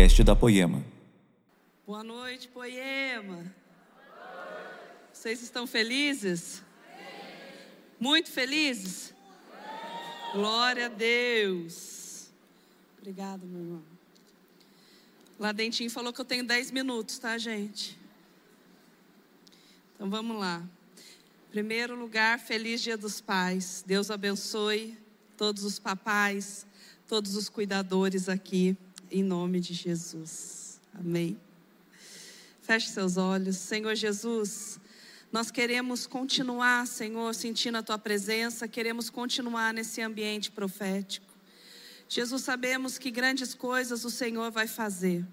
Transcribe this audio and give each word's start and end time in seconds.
podcast 0.00 0.24
da 0.24 0.34
Poema. 0.34 0.82
Boa 1.86 2.02
noite, 2.02 2.48
Poema. 2.48 3.54
Vocês 5.12 5.42
estão 5.42 5.66
felizes? 5.66 6.62
Muito 7.98 8.30
felizes? 8.30 9.12
Glória 10.32 10.86
a 10.86 10.88
Deus. 10.88 12.30
Obrigada, 12.96 13.44
meu 13.44 13.60
irmão. 13.60 13.82
Lá 15.38 15.52
Dentinho 15.52 15.90
falou 15.90 16.14
que 16.14 16.20
eu 16.22 16.24
tenho 16.24 16.44
10 16.44 16.70
minutos, 16.70 17.18
tá, 17.18 17.36
gente? 17.36 17.98
Então 19.94 20.08
vamos 20.08 20.38
lá. 20.38 20.62
Primeiro 21.50 21.94
lugar, 21.94 22.38
feliz 22.38 22.80
Dia 22.80 22.96
dos 22.96 23.20
Pais. 23.20 23.84
Deus 23.86 24.10
abençoe 24.10 24.96
todos 25.36 25.62
os 25.62 25.78
papais, 25.78 26.66
todos 27.06 27.36
os 27.36 27.50
cuidadores 27.50 28.30
aqui, 28.30 28.74
em 29.10 29.22
nome 29.22 29.60
de 29.60 29.74
Jesus. 29.74 30.80
Amém. 30.94 31.38
Feche 32.62 32.88
seus 32.88 33.16
olhos. 33.16 33.56
Senhor 33.56 33.94
Jesus, 33.94 34.78
nós 35.32 35.50
queremos 35.50 36.06
continuar, 36.06 36.86
Senhor, 36.86 37.34
sentindo 37.34 37.78
a 37.78 37.82
tua 37.82 37.98
presença, 37.98 38.68
queremos 38.68 39.10
continuar 39.10 39.74
nesse 39.74 40.00
ambiente 40.00 40.50
profético. 40.50 41.26
Jesus, 42.08 42.42
sabemos 42.42 42.98
que 42.98 43.10
grandes 43.10 43.54
coisas 43.54 44.04
o 44.04 44.10
Senhor 44.10 44.50
vai 44.50 44.66
fazer. 44.66 45.24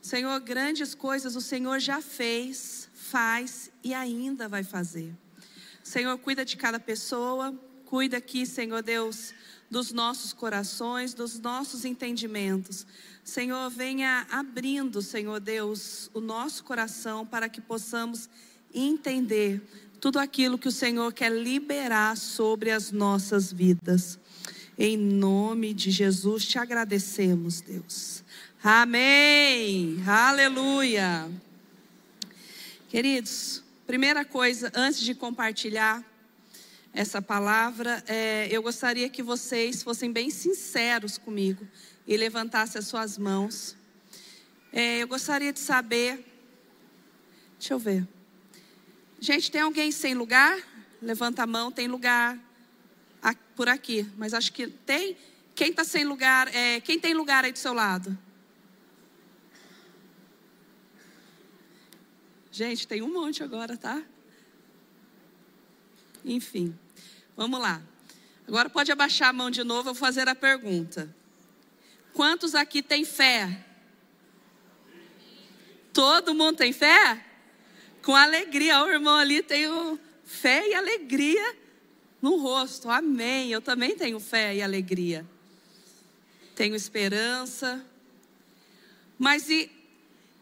Senhor, 0.00 0.38
grandes 0.40 0.94
coisas 0.94 1.34
o 1.34 1.40
Senhor 1.40 1.80
já 1.80 2.00
fez, 2.00 2.88
faz 2.94 3.70
e 3.82 3.92
ainda 3.94 4.48
vai 4.48 4.62
fazer. 4.62 5.12
Senhor, 5.82 6.16
cuida 6.18 6.44
de 6.44 6.56
cada 6.56 6.78
pessoa, 6.78 7.52
cuida 7.84 8.18
aqui, 8.18 8.44
Senhor 8.44 8.82
Deus, 8.82 9.32
dos 9.70 9.92
nossos 9.92 10.32
corações, 10.32 11.14
dos 11.14 11.38
nossos 11.38 11.84
entendimentos. 11.84 12.86
Senhor, 13.22 13.68
venha 13.70 14.26
abrindo, 14.30 15.02
Senhor 15.02 15.40
Deus, 15.40 16.10
o 16.14 16.20
nosso 16.20 16.64
coração 16.64 17.26
para 17.26 17.48
que 17.48 17.60
possamos 17.60 18.28
entender 18.72 19.62
tudo 20.00 20.18
aquilo 20.18 20.58
que 20.58 20.68
o 20.68 20.72
Senhor 20.72 21.12
quer 21.12 21.30
liberar 21.30 22.16
sobre 22.16 22.70
as 22.70 22.90
nossas 22.90 23.52
vidas. 23.52 24.18
Em 24.78 24.96
nome 24.96 25.74
de 25.74 25.90
Jesus 25.90 26.46
te 26.46 26.58
agradecemos, 26.58 27.60
Deus. 27.60 28.22
Amém. 28.62 30.02
Aleluia. 30.06 31.28
Queridos, 32.88 33.62
primeira 33.86 34.24
coisa, 34.24 34.70
antes 34.74 35.00
de 35.00 35.14
compartilhar 35.14 36.02
essa 36.98 37.22
palavra, 37.22 38.02
é, 38.08 38.48
eu 38.50 38.60
gostaria 38.60 39.08
que 39.08 39.22
vocês 39.22 39.84
fossem 39.84 40.10
bem 40.10 40.30
sinceros 40.30 41.16
comigo 41.16 41.64
e 42.04 42.16
levantassem 42.16 42.80
as 42.80 42.88
suas 42.88 43.16
mãos. 43.16 43.76
É, 44.72 44.98
eu 44.98 45.06
gostaria 45.06 45.52
de 45.52 45.60
saber. 45.60 46.26
Deixa 47.56 47.72
eu 47.72 47.78
ver. 47.78 48.04
Gente, 49.20 49.48
tem 49.48 49.60
alguém 49.60 49.92
sem 49.92 50.12
lugar? 50.12 50.58
Levanta 51.00 51.44
a 51.44 51.46
mão, 51.46 51.70
tem 51.70 51.86
lugar 51.86 52.36
por 53.54 53.68
aqui. 53.68 54.04
Mas 54.16 54.34
acho 54.34 54.52
que 54.52 54.66
tem. 54.66 55.16
Quem 55.54 55.70
está 55.70 55.84
sem 55.84 56.04
lugar? 56.04 56.52
É, 56.52 56.80
quem 56.80 56.98
tem 56.98 57.14
lugar 57.14 57.44
aí 57.44 57.52
do 57.52 57.58
seu 57.60 57.74
lado? 57.74 58.18
Gente, 62.50 62.88
tem 62.88 63.02
um 63.02 63.12
monte 63.12 63.44
agora, 63.44 63.76
tá? 63.76 64.02
Enfim, 66.24 66.76
vamos 67.38 67.60
lá. 67.60 67.80
Agora 68.48 68.68
pode 68.68 68.90
abaixar 68.90 69.28
a 69.28 69.32
mão 69.32 69.48
de 69.48 69.62
novo, 69.62 69.90
eu 69.90 69.94
vou 69.94 70.00
fazer 70.00 70.28
a 70.28 70.34
pergunta. 70.34 71.14
Quantos 72.12 72.52
aqui 72.52 72.82
tem 72.82 73.04
fé? 73.04 73.64
Todo 75.92 76.34
mundo 76.34 76.56
tem 76.56 76.72
fé? 76.72 77.24
Com 78.02 78.16
alegria, 78.16 78.82
o 78.82 78.90
irmão 78.90 79.14
ali 79.14 79.40
tem 79.40 79.66
fé 80.24 80.68
e 80.68 80.74
alegria 80.74 81.56
no 82.20 82.38
rosto. 82.38 82.90
Amém. 82.90 83.52
Eu 83.52 83.62
também 83.62 83.94
tenho 83.94 84.18
fé 84.18 84.56
e 84.56 84.60
alegria. 84.60 85.24
Tenho 86.56 86.74
esperança. 86.74 87.86
Mas 89.16 89.48
e 89.48 89.70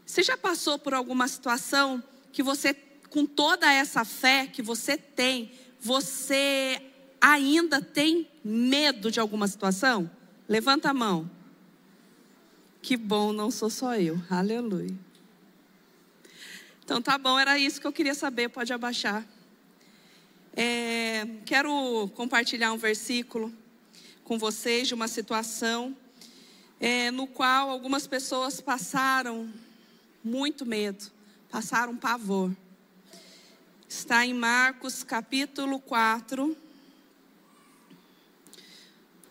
você 0.06 0.22
já 0.22 0.36
passou 0.38 0.78
por 0.78 0.94
alguma 0.94 1.28
situação 1.28 2.02
que 2.32 2.42
você, 2.42 2.72
com 3.10 3.26
toda 3.26 3.70
essa 3.70 4.02
fé 4.02 4.46
que 4.46 4.62
você 4.62 4.96
tem, 4.96 5.52
você 5.86 6.82
ainda 7.20 7.80
tem 7.80 8.28
medo 8.44 9.08
de 9.08 9.20
alguma 9.20 9.46
situação? 9.46 10.10
Levanta 10.48 10.90
a 10.90 10.94
mão. 10.94 11.30
Que 12.82 12.96
bom, 12.96 13.32
não 13.32 13.52
sou 13.52 13.70
só 13.70 13.94
eu. 13.94 14.20
Aleluia. 14.28 14.92
Então 16.84 17.00
tá 17.00 17.16
bom, 17.16 17.38
era 17.38 17.56
isso 17.56 17.80
que 17.80 17.86
eu 17.86 17.92
queria 17.92 18.16
saber, 18.16 18.48
pode 18.48 18.72
abaixar. 18.72 19.24
É, 20.56 21.24
quero 21.44 22.10
compartilhar 22.16 22.72
um 22.72 22.78
versículo 22.78 23.54
com 24.24 24.36
vocês 24.36 24.88
de 24.88 24.94
uma 24.94 25.06
situação 25.06 25.96
é, 26.80 27.12
no 27.12 27.28
qual 27.28 27.70
algumas 27.70 28.08
pessoas 28.08 28.60
passaram 28.60 29.48
muito 30.24 30.66
medo, 30.66 31.12
passaram 31.48 31.96
pavor. 31.96 32.50
Está 33.98 34.26
em 34.26 34.34
Marcos 34.34 35.02
capítulo 35.02 35.80
4. 35.80 36.54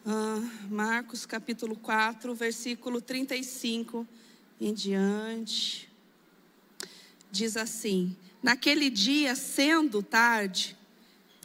Ah, 0.03 0.41
Marcos 0.67 1.23
capítulo 1.23 1.75
4, 1.75 2.33
versículo 2.33 2.99
35 2.99 4.07
em 4.59 4.73
diante 4.73 5.87
diz 7.31 7.55
assim: 7.55 8.17
Naquele 8.41 8.89
dia, 8.89 9.35
sendo 9.35 10.01
tarde, 10.01 10.75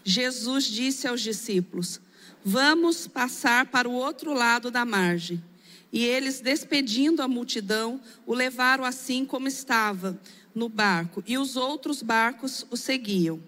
Jesus 0.02 0.64
disse 0.64 1.06
aos 1.06 1.20
discípulos: 1.20 2.00
Vamos 2.42 3.06
passar 3.06 3.66
para 3.66 3.86
o 3.86 3.92
outro 3.92 4.32
lado 4.32 4.70
da 4.70 4.86
margem. 4.86 5.44
E 5.92 6.06
eles, 6.06 6.40
despedindo 6.40 7.20
a 7.20 7.28
multidão, 7.28 8.00
o 8.24 8.32
levaram 8.32 8.82
assim 8.82 9.26
como 9.26 9.46
estava 9.46 10.18
no 10.54 10.68
barco, 10.68 11.22
e 11.26 11.38
os 11.38 11.56
outros 11.56 12.02
barcos 12.02 12.66
o 12.70 12.76
seguiam. 12.76 13.40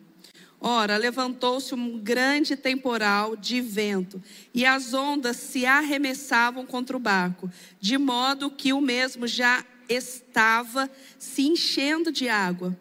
Ora, 0.60 0.96
levantou-se 0.96 1.74
um 1.74 1.98
grande 1.98 2.56
temporal 2.56 3.34
de 3.34 3.60
vento, 3.60 4.22
e 4.54 4.64
as 4.64 4.94
ondas 4.94 5.36
se 5.36 5.66
arremessavam 5.66 6.64
contra 6.64 6.96
o 6.96 7.00
barco, 7.00 7.50
de 7.80 7.98
modo 7.98 8.50
que 8.50 8.72
o 8.72 8.80
mesmo 8.80 9.26
já 9.26 9.64
estava 9.88 10.88
se 11.18 11.42
enchendo 11.42 12.12
de 12.12 12.28
água. 12.28 12.78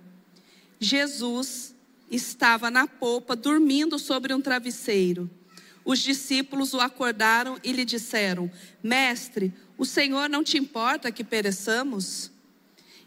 Jesus 0.80 1.76
estava 2.10 2.70
na 2.70 2.88
polpa, 2.88 3.36
dormindo 3.36 3.98
sobre 3.98 4.34
um 4.34 4.42
travesseiro. 4.42 5.30
Os 5.84 6.00
discípulos 6.00 6.74
o 6.74 6.80
acordaram 6.80 7.58
e 7.64 7.72
lhe 7.72 7.86
disseram: 7.86 8.52
Mestre, 8.84 9.54
o 9.78 9.86
Senhor 9.86 10.30
não 10.30 10.44
te 10.44 10.58
importa 10.58 11.12
que 11.12 11.24
pereçamos? 11.24 12.31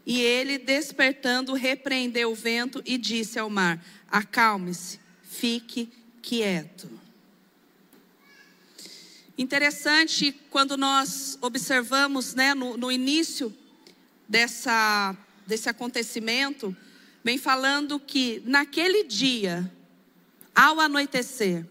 E 0.07 0.21
ele, 0.21 0.59
despertando, 0.59 1.55
repreendeu 1.55 2.33
o 2.33 2.35
vento 2.35 2.83
e 2.85 2.99
disse 2.99 3.39
ao 3.39 3.49
mar: 3.49 3.83
Acalme-se, 4.11 5.01
fique 5.23 5.91
quieto. 6.21 6.89
Interessante 9.37 10.33
quando 10.51 10.77
nós 10.77 11.37
observamos 11.41 12.35
né, 12.35 12.55
no, 12.55 12.77
no 12.77 12.93
início 12.93 13.53
dessa, 14.29 15.17
desse 15.47 15.69
acontecimento, 15.69 16.77
vem 17.23 17.37
falando 17.37 17.99
que 17.99 18.43
naquele 18.45 19.03
dia, 19.03 19.71
ao 20.55 20.79
anoitecer, 20.79 21.67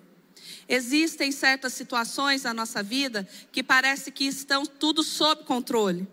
existem 0.68 1.32
certas 1.32 1.74
situações 1.74 2.44
na 2.44 2.54
nossa 2.54 2.84
vida 2.84 3.28
que 3.52 3.64
parece 3.64 4.12
que 4.12 4.26
estão 4.26 4.66
tudo 4.66 5.04
sob 5.04 5.44
controle. 5.46 6.08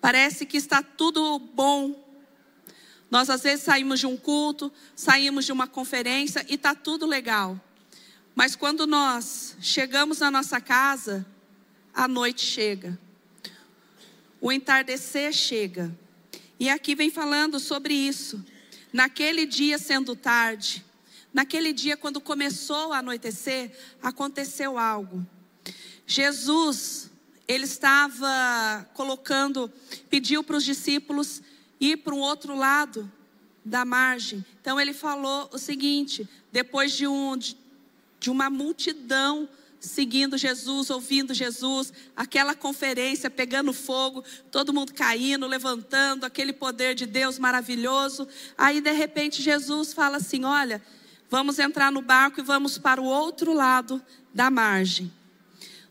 Parece 0.00 0.46
que 0.46 0.56
está 0.56 0.82
tudo 0.82 1.38
bom. 1.38 2.04
Nós 3.10 3.30
às 3.30 3.42
vezes 3.42 3.64
saímos 3.64 4.00
de 4.00 4.06
um 4.06 4.16
culto, 4.16 4.72
saímos 4.94 5.44
de 5.44 5.52
uma 5.52 5.66
conferência 5.66 6.44
e 6.48 6.54
está 6.54 6.74
tudo 6.74 7.06
legal. 7.06 7.60
Mas 8.34 8.54
quando 8.54 8.86
nós 8.86 9.56
chegamos 9.60 10.18
na 10.20 10.30
nossa 10.30 10.60
casa, 10.60 11.26
a 11.92 12.06
noite 12.06 12.44
chega 12.44 12.98
o 14.40 14.52
entardecer 14.52 15.32
chega. 15.32 15.94
E 16.58 16.68
aqui 16.68 16.94
vem 16.94 17.10
falando 17.10 17.58
sobre 17.58 17.94
isso. 17.94 18.44
Naquele 18.92 19.46
dia, 19.46 19.78
sendo 19.78 20.16
tarde, 20.16 20.84
naquele 21.32 21.72
dia, 21.72 21.96
quando 21.96 22.20
começou 22.20 22.92
a 22.92 22.98
anoitecer, 22.98 23.76
aconteceu 24.02 24.78
algo. 24.78 25.26
Jesus, 26.06 27.10
ele 27.48 27.64
estava 27.64 28.86
colocando, 28.92 29.72
pediu 30.10 30.44
para 30.44 30.56
os 30.56 30.64
discípulos 30.64 31.42
ir 31.80 31.96
para 31.96 32.14
um 32.14 32.20
outro 32.20 32.54
lado 32.54 33.10
da 33.64 33.86
margem. 33.86 34.44
Então 34.60 34.78
ele 34.78 34.92
falou 34.92 35.48
o 35.50 35.58
seguinte: 35.58 36.28
depois 36.52 36.92
de, 36.92 37.06
um, 37.06 37.36
de, 37.38 37.56
uma 38.30 38.50
multidão 38.50 39.48
seguindo 39.80 40.36
Jesus, 40.36 40.90
ouvindo 40.90 41.32
Jesus, 41.32 41.92
aquela 42.14 42.54
conferência 42.54 43.30
pegando 43.30 43.72
fogo, 43.72 44.22
todo 44.50 44.74
mundo 44.74 44.92
caindo, 44.92 45.46
levantando, 45.46 46.26
aquele 46.26 46.52
poder 46.52 46.94
de 46.94 47.06
Deus 47.06 47.38
maravilhoso. 47.38 48.28
Aí 48.58 48.82
de 48.82 48.92
repente 48.92 49.40
Jesus 49.40 49.94
fala 49.94 50.18
assim: 50.18 50.44
Olha, 50.44 50.82
vamos 51.30 51.58
entrar 51.58 51.90
no 51.90 52.02
barco 52.02 52.40
e 52.40 52.42
vamos 52.42 52.76
para 52.76 53.00
o 53.00 53.06
outro 53.06 53.54
lado 53.54 54.02
da 54.34 54.50
margem. 54.50 55.10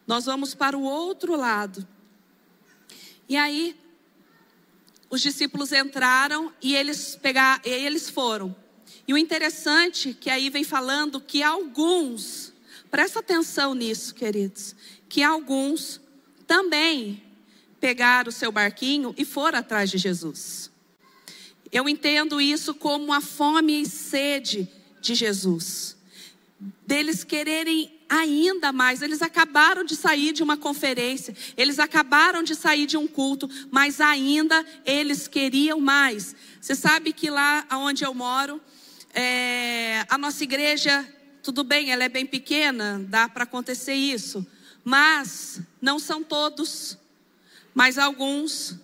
Nós 0.07 0.25
vamos 0.25 0.55
para 0.55 0.75
o 0.77 0.81
outro 0.81 1.35
lado. 1.35 1.87
E 3.29 3.37
aí 3.37 3.77
os 5.09 5.21
discípulos 5.21 5.71
entraram 5.71 6.51
e 6.61 6.75
eles 6.75 7.15
pegar, 7.15 7.61
e 7.63 7.69
eles 7.69 8.09
foram. 8.09 8.55
E 9.07 9.13
o 9.13 9.17
interessante 9.17 10.13
que 10.13 10.29
aí 10.29 10.49
vem 10.49 10.63
falando 10.63 11.21
que 11.21 11.43
alguns 11.43 12.53
Presta 12.89 13.19
atenção 13.19 13.73
nisso, 13.73 14.15
queridos, 14.15 14.75
que 15.09 15.21
alguns 15.21 15.99
também 16.45 17.21
pegaram 17.79 18.29
o 18.29 18.31
seu 18.31 18.51
barquinho 18.51 19.13
e 19.17 19.25
foram 19.25 19.59
atrás 19.59 19.89
de 19.89 19.97
Jesus. 19.97 20.71
Eu 21.71 21.89
entendo 21.89 22.39
isso 22.39 22.73
como 22.73 23.11
a 23.11 23.19
fome 23.19 23.81
e 23.81 23.85
sede 23.85 24.69
de 25.01 25.13
Jesus. 25.13 25.97
Deles 26.85 27.23
quererem 27.23 27.96
ainda 28.09 28.71
mais. 28.71 29.01
Eles 29.01 29.21
acabaram 29.21 29.83
de 29.83 29.95
sair 29.95 30.31
de 30.31 30.43
uma 30.43 30.57
conferência, 30.57 31.35
eles 31.55 31.79
acabaram 31.79 32.43
de 32.43 32.55
sair 32.55 32.85
de 32.85 32.97
um 32.97 33.07
culto, 33.07 33.49
mas 33.71 33.99
ainda 34.01 34.65
eles 34.85 35.27
queriam 35.27 35.79
mais. 35.79 36.35
Você 36.61 36.75
sabe 36.75 37.13
que 37.13 37.29
lá 37.29 37.65
onde 37.71 38.03
eu 38.03 38.13
moro, 38.13 38.61
é, 39.13 40.05
a 40.09 40.17
nossa 40.17 40.43
igreja 40.43 41.07
tudo 41.47 41.63
bem, 41.63 41.91
ela 41.91 42.03
é 42.03 42.09
bem 42.09 42.25
pequena, 42.25 43.01
dá 43.07 43.29
para 43.29 43.45
acontecer 43.45 43.93
isso. 43.93 44.45
Mas 44.83 45.61
não 45.81 45.97
são 45.97 46.21
todos. 46.21 46.97
Mas 47.73 47.97
alguns, 47.97 48.75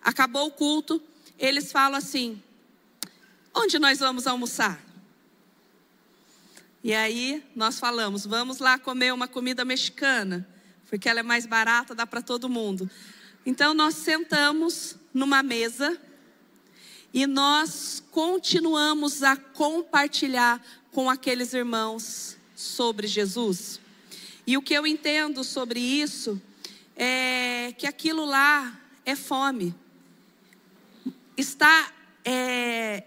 acabou 0.00 0.46
o 0.46 0.50
culto, 0.52 1.02
eles 1.36 1.72
falam 1.72 1.98
assim: 1.98 2.40
onde 3.52 3.76
nós 3.80 3.98
vamos 3.98 4.28
almoçar? 4.28 4.80
E 6.82 6.94
aí 6.94 7.44
nós 7.54 7.78
falamos: 7.78 8.24
vamos 8.24 8.58
lá 8.58 8.78
comer 8.78 9.12
uma 9.12 9.28
comida 9.28 9.64
mexicana, 9.64 10.48
porque 10.88 11.08
ela 11.08 11.20
é 11.20 11.22
mais 11.22 11.46
barata, 11.46 11.94
dá 11.94 12.06
para 12.06 12.22
todo 12.22 12.48
mundo. 12.48 12.90
Então 13.44 13.74
nós 13.74 13.94
sentamos 13.94 14.96
numa 15.12 15.42
mesa 15.42 15.98
e 17.12 17.26
nós 17.26 18.02
continuamos 18.10 19.22
a 19.22 19.36
compartilhar 19.36 20.64
com 20.92 21.10
aqueles 21.10 21.52
irmãos 21.52 22.36
sobre 22.54 23.06
Jesus. 23.06 23.80
E 24.46 24.56
o 24.56 24.62
que 24.62 24.74
eu 24.74 24.86
entendo 24.86 25.44
sobre 25.44 25.80
isso 25.80 26.40
é 26.96 27.74
que 27.78 27.86
aquilo 27.86 28.24
lá 28.24 28.78
é 29.04 29.14
fome. 29.14 29.74
Está, 31.36 31.92
é, 32.24 33.04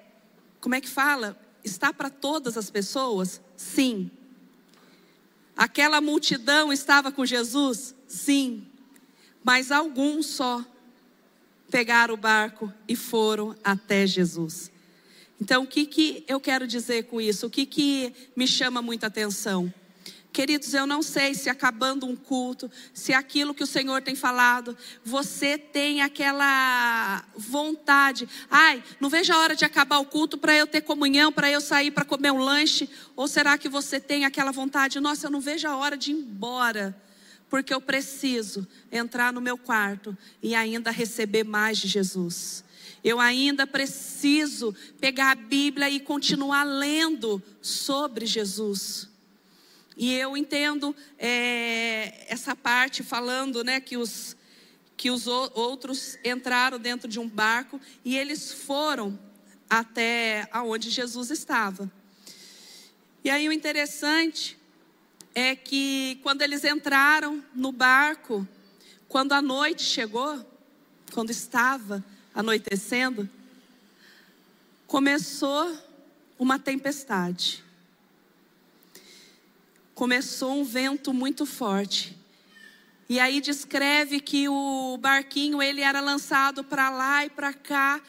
como 0.60 0.76
é 0.76 0.82
que 0.82 0.90
fala? 0.90 1.40
Está 1.64 1.94
para 1.94 2.10
todas 2.10 2.58
as 2.58 2.70
pessoas? 2.70 3.42
Sim. 3.64 4.12
Aquela 5.56 6.02
multidão 6.02 6.74
estava 6.74 7.12
com 7.12 7.26
Jesus? 7.26 7.96
Sim. 8.08 8.68
Mas 9.44 9.72
alguns 9.72 10.26
só 10.28 10.64
pegaram 11.72 12.14
o 12.14 12.18
barco 12.18 12.72
e 12.88 12.96
foram 12.96 13.56
até 13.64 14.06
Jesus. 14.06 14.72
Então, 15.42 15.64
o 15.64 15.68
que, 15.68 15.86
que 15.86 16.24
eu 16.28 16.40
quero 16.40 16.68
dizer 16.68 17.04
com 17.04 17.20
isso? 17.20 17.48
O 17.48 17.50
que, 17.50 17.66
que 17.66 18.14
me 18.36 18.48
chama 18.48 18.82
muita 18.82 19.08
atenção? 19.08 19.74
Queridos, 20.34 20.74
eu 20.74 20.88
não 20.88 21.04
sei 21.04 21.36
se 21.36 21.48
acabando 21.48 22.08
um 22.08 22.16
culto, 22.16 22.70
se 22.92 23.14
aquilo 23.14 23.54
que 23.54 23.62
o 23.62 23.68
Senhor 23.68 24.02
tem 24.02 24.16
falado, 24.16 24.76
você 25.06 25.60
tem 25.60 26.02
aquela 26.02 27.24
vontade. 27.38 28.28
Ai, 28.50 28.84
não 29.00 29.10
vejo 29.10 29.32
a 29.32 29.38
hora 29.38 29.56
de 29.56 29.64
acabar 29.64 30.00
o 30.00 30.06
culto 30.06 30.36
para 30.36 30.56
eu 30.56 30.66
ter 30.66 30.82
comunhão, 30.82 31.32
para 31.32 31.52
eu 31.52 31.62
sair 31.62 31.92
para 31.92 32.04
comer 32.04 32.32
um 32.32 32.40
lanche. 32.40 32.90
Ou 33.16 33.28
será 33.28 33.60
que 33.60 33.70
você 33.70 34.00
tem 34.00 34.26
aquela 34.26 34.52
vontade? 34.52 35.00
Nossa, 35.00 35.28
eu 35.28 35.32
não 35.32 35.40
vejo 35.40 35.68
a 35.68 35.78
hora 35.78 35.96
de 35.96 36.10
ir 36.10 36.16
embora, 36.16 37.00
porque 37.48 37.72
eu 37.72 37.80
preciso 37.80 38.68
entrar 38.92 39.32
no 39.32 39.40
meu 39.40 39.56
quarto 39.56 40.18
e 40.42 40.56
ainda 40.56 40.90
receber 40.90 41.44
mais 41.44 41.78
de 41.78 41.88
Jesus. 41.88 42.64
Eu 43.04 43.20
ainda 43.20 43.68
preciso 43.68 44.76
pegar 45.00 45.30
a 45.30 45.36
Bíblia 45.36 45.92
e 45.92 46.00
continuar 46.00 46.64
lendo 46.64 47.40
sobre 47.62 48.26
Jesus. 48.26 49.13
E 49.96 50.14
eu 50.14 50.36
entendo 50.36 50.96
é, 51.18 52.26
essa 52.28 52.56
parte 52.56 53.04
falando, 53.04 53.64
né, 53.64 53.80
que 53.80 53.98
os 53.98 54.36
que 54.96 55.10
os 55.12 55.28
outros 55.28 56.18
entraram 56.24 56.80
dentro 56.80 57.10
de 57.10 57.20
um 57.20 57.28
barco 57.28 57.82
e 58.06 58.16
eles 58.16 58.54
foram 58.54 59.20
até 59.70 60.48
aonde 60.52 60.90
Jesus 60.90 61.30
estava. 61.30 61.92
E 63.24 63.30
aí 63.30 63.50
o 63.50 63.52
interessante 63.52 64.58
é 65.34 65.56
que 65.56 66.20
quando 66.22 66.42
eles 66.42 66.64
entraram 66.64 67.44
no 67.54 67.72
barco, 67.72 68.48
quando 69.10 69.34
a 69.34 69.42
noite 69.42 69.84
chegou, 69.84 70.46
quando 71.12 71.32
estava 71.32 72.04
anoitecendo, 72.34 73.30
começou 74.88 75.76
uma 76.38 76.60
tempestade. 76.60 77.64
Começou 79.96 80.60
um 80.60 80.64
vento 80.64 81.14
muito 81.14 81.46
forte. 81.46 82.18
E 83.10 83.20
aí 83.20 83.42
descreve 83.42 84.20
que 84.20 84.48
o 84.50 84.98
barquinho 85.00 85.62
ele 85.62 85.82
era 85.82 86.02
lançado 86.02 86.64
para 86.64 86.90
lá 86.90 87.26
e 87.26 87.30
para 87.30 87.54
cá. 87.54 88.02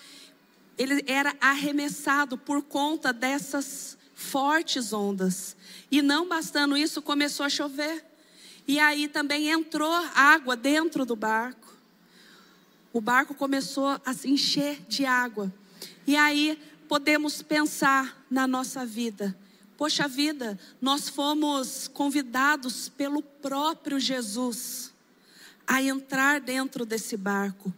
Ele 0.78 1.04
era 1.06 1.34
arremessado 1.40 2.38
por 2.38 2.62
conta 2.62 3.12
dessas 3.12 3.98
fortes 4.14 4.92
ondas. 4.92 5.56
E 5.90 6.00
não 6.00 6.28
bastando 6.28 6.76
isso, 6.76 7.02
começou 7.02 7.44
a 7.44 7.50
chover. 7.50 8.04
E 8.66 8.78
aí 8.78 9.08
também 9.08 9.50
entrou 9.50 9.92
água 10.14 10.56
dentro 10.56 11.04
do 11.04 11.14
barco 11.14 11.64
o 12.94 13.00
barco 13.00 13.34
começou 13.34 14.00
a 14.06 14.14
se 14.14 14.30
encher 14.30 14.80
de 14.86 15.04
água. 15.04 15.52
E 16.06 16.14
aí 16.14 16.56
podemos 16.86 17.42
pensar 17.42 18.24
na 18.30 18.46
nossa 18.46 18.86
vida. 18.86 19.36
Poxa 19.84 20.08
vida, 20.08 20.58
nós 20.80 21.10
fomos 21.10 21.88
convidados 21.88 22.88
pelo 22.88 23.20
próprio 23.20 24.00
Jesus 24.00 24.94
a 25.66 25.82
entrar 25.82 26.40
dentro 26.40 26.86
desse 26.86 27.18
barco. 27.18 27.70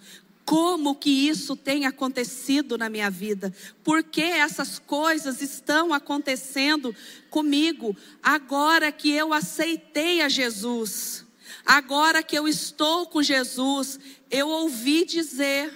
Como 0.45 0.95
que 0.95 1.11
isso 1.11 1.57
tem 1.57 1.85
acontecido 1.85 2.79
na 2.79 2.89
minha 2.89 3.11
vida? 3.11 3.53
Por 3.83 4.05
que 4.05 4.23
essas 4.23 4.79
coisas 4.79 5.43
estão 5.43 5.93
acontecendo 5.93 6.95
comigo 7.29 7.97
agora 8.23 8.93
que 8.93 9.11
eu 9.11 9.33
aceitei 9.33 10.23
a 10.23 10.29
Jesus? 10.29 11.27
Agora 11.65 12.23
que 12.23 12.39
eu 12.39 12.47
estou 12.47 13.09
com 13.09 13.21
Jesus, 13.21 13.99
eu 14.31 14.47
ouvi 14.49 15.05
dizer 15.05 15.73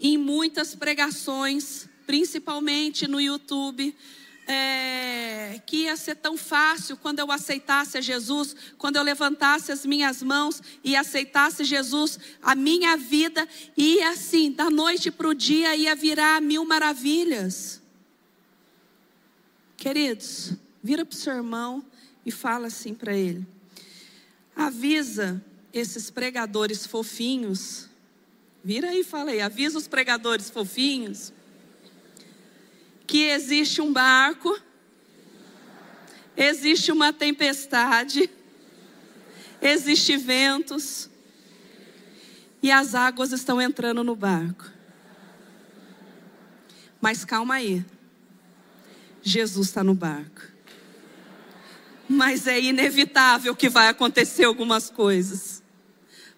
em 0.00 0.16
muitas 0.16 0.74
pregações, 0.74 1.86
principalmente 2.06 3.06
no 3.06 3.20
YouTube, 3.20 3.94
é, 4.52 5.62
que 5.64 5.84
ia 5.84 5.96
ser 5.96 6.16
tão 6.16 6.36
fácil 6.36 6.96
quando 6.96 7.20
eu 7.20 7.30
aceitasse 7.30 7.96
a 7.96 8.00
Jesus, 8.00 8.56
quando 8.76 8.96
eu 8.96 9.02
levantasse 9.04 9.70
as 9.70 9.86
minhas 9.86 10.24
mãos 10.24 10.60
e 10.82 10.96
aceitasse 10.96 11.62
Jesus, 11.62 12.18
a 12.42 12.56
minha 12.56 12.96
vida 12.96 13.48
ia 13.76 14.10
assim, 14.10 14.50
da 14.50 14.68
noite 14.68 15.08
para 15.08 15.28
o 15.28 15.34
dia, 15.34 15.76
ia 15.76 15.94
virar 15.94 16.42
mil 16.42 16.64
maravilhas. 16.64 17.80
Queridos, 19.76 20.54
vira 20.82 21.06
para 21.06 21.14
o 21.14 21.16
seu 21.16 21.32
irmão 21.32 21.84
e 22.26 22.32
fala 22.32 22.66
assim 22.66 22.92
para 22.92 23.16
ele: 23.16 23.46
avisa 24.56 25.40
esses 25.72 26.10
pregadores 26.10 26.84
fofinhos, 26.84 27.88
vira 28.64 28.88
aí 28.88 29.02
e 29.02 29.04
fala 29.04 29.30
aí, 29.30 29.40
avisa 29.40 29.78
os 29.78 29.86
pregadores 29.86 30.50
fofinhos, 30.50 31.32
que 33.10 33.24
existe 33.24 33.80
um 33.80 33.92
barco, 33.92 34.56
existe 36.36 36.92
uma 36.92 37.12
tempestade, 37.12 38.30
existe 39.60 40.16
ventos, 40.16 41.10
e 42.62 42.70
as 42.70 42.94
águas 42.94 43.32
estão 43.32 43.60
entrando 43.60 44.04
no 44.04 44.14
barco. 44.14 44.64
Mas 47.00 47.24
calma 47.24 47.54
aí, 47.54 47.84
Jesus 49.20 49.66
está 49.66 49.82
no 49.82 49.94
barco. 49.94 50.42
Mas 52.08 52.46
é 52.46 52.60
inevitável 52.60 53.56
que 53.56 53.68
vai 53.68 53.88
acontecer 53.88 54.44
algumas 54.44 54.88
coisas. 54.88 55.64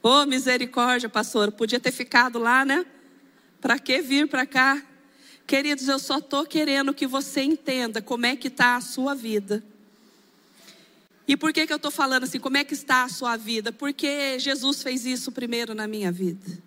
Oh, 0.03 0.25
misericórdia, 0.25 1.11
pastor, 1.11 1.53
podia 1.53 1.79
ter 1.79 1.93
ficado 1.93 2.39
lá, 2.39 2.65
né? 2.65 2.87
Para 3.61 3.79
que 3.79 4.01
vir 4.01 4.27
para 4.27 4.47
cá? 4.47 4.83
Queridos, 5.53 5.87
eu 5.87 5.99
só 5.99 6.17
estou 6.17 6.47
querendo 6.47 6.95
que 6.95 7.07
você 7.07 7.43
entenda 7.43 8.01
como 8.01 8.25
é 8.25 8.35
que 8.35 8.49
está 8.49 8.75
a 8.75 8.81
sua 8.81 9.15
vida. 9.15 9.63
E 11.29 11.37
por 11.37 11.53
que, 11.53 11.67
que 11.67 11.73
eu 11.75 11.77
estou 11.77 11.91
falando 11.91 12.25
assim? 12.25 12.41
Como 12.41 12.57
é 12.57 12.65
que 12.65 12.73
está 12.73 13.03
a 13.03 13.09
sua 13.11 13.37
vida? 13.37 13.71
Porque 13.71 14.39
Jesus 14.39 14.83
fez 14.83 15.05
isso 15.05 15.31
primeiro 15.31 15.75
na 15.75 15.87
minha 15.87 16.11
vida. 16.11 16.59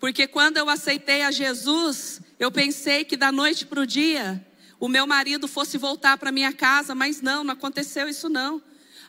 Porque 0.00 0.26
quando 0.26 0.56
eu 0.56 0.68
aceitei 0.68 1.22
a 1.22 1.30
Jesus, 1.30 2.20
eu 2.36 2.50
pensei 2.50 3.04
que 3.04 3.16
da 3.16 3.30
noite 3.30 3.64
para 3.64 3.78
o 3.78 3.86
dia 3.86 4.44
o 4.80 4.88
meu 4.88 5.06
marido 5.06 5.46
fosse 5.46 5.78
voltar 5.78 6.18
para 6.18 6.32
minha 6.32 6.52
casa, 6.52 6.96
mas 6.96 7.20
não, 7.20 7.44
não 7.44 7.52
aconteceu 7.52 8.08
isso 8.08 8.28
não. 8.28 8.60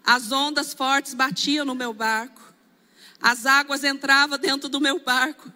As 0.06 0.32
ondas 0.32 0.76
fortes 0.76 1.16
batiam 1.16 1.66
no 1.66 1.74
meu 1.74 1.92
barco, 1.92 2.54
as 3.20 3.48
águas 3.48 3.84
entravam 3.84 4.38
dentro 4.38 4.70
do 4.70 4.80
meu 4.80 5.00
barco. 5.00 5.52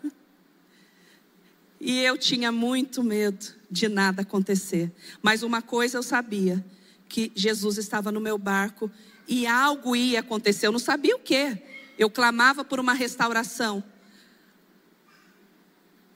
E 1.85 1.99
eu 1.99 2.17
tinha 2.17 2.49
muito 2.49 3.03
medo 3.03 3.45
de 3.69 3.89
nada 3.89 4.21
acontecer. 4.21 4.89
Mas 5.21 5.43
uma 5.43 5.61
coisa 5.61 5.97
eu 5.97 6.03
sabia: 6.03 6.65
que 7.09 7.29
Jesus 7.35 7.77
estava 7.77 8.09
no 8.09 8.21
meu 8.21 8.37
barco 8.37 8.89
e 9.27 9.45
algo 9.45 9.93
ia 9.93 10.21
acontecer. 10.21 10.65
Eu 10.65 10.71
não 10.71 10.79
sabia 10.79 11.13
o 11.13 11.19
que. 11.19 11.61
Eu 11.99 12.09
clamava 12.09 12.63
por 12.63 12.79
uma 12.79 12.93
restauração. 12.93 13.83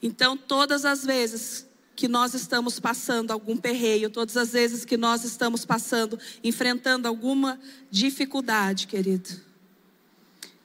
Então, 0.01 0.37
todas 0.37 0.85
as 0.85 1.03
vezes 1.03 1.67
que 1.97 2.07
nós 2.07 2.33
estamos 2.33 2.79
passando 2.79 3.31
algum 3.31 3.57
perreio, 3.57 4.09
todas 4.09 4.37
as 4.37 4.53
vezes 4.53 4.85
que 4.85 4.95
nós 4.95 5.25
estamos 5.25 5.65
passando, 5.65 6.17
enfrentando 6.41 7.09
alguma 7.09 7.59
dificuldade, 7.91 8.87
querido, 8.87 9.29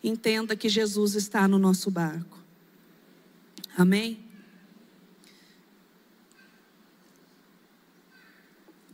entenda 0.04 0.54
que 0.54 0.68
Jesus 0.68 1.16
está 1.16 1.48
no 1.48 1.58
nosso 1.58 1.90
barco. 1.90 2.38
Amém? 3.76 4.21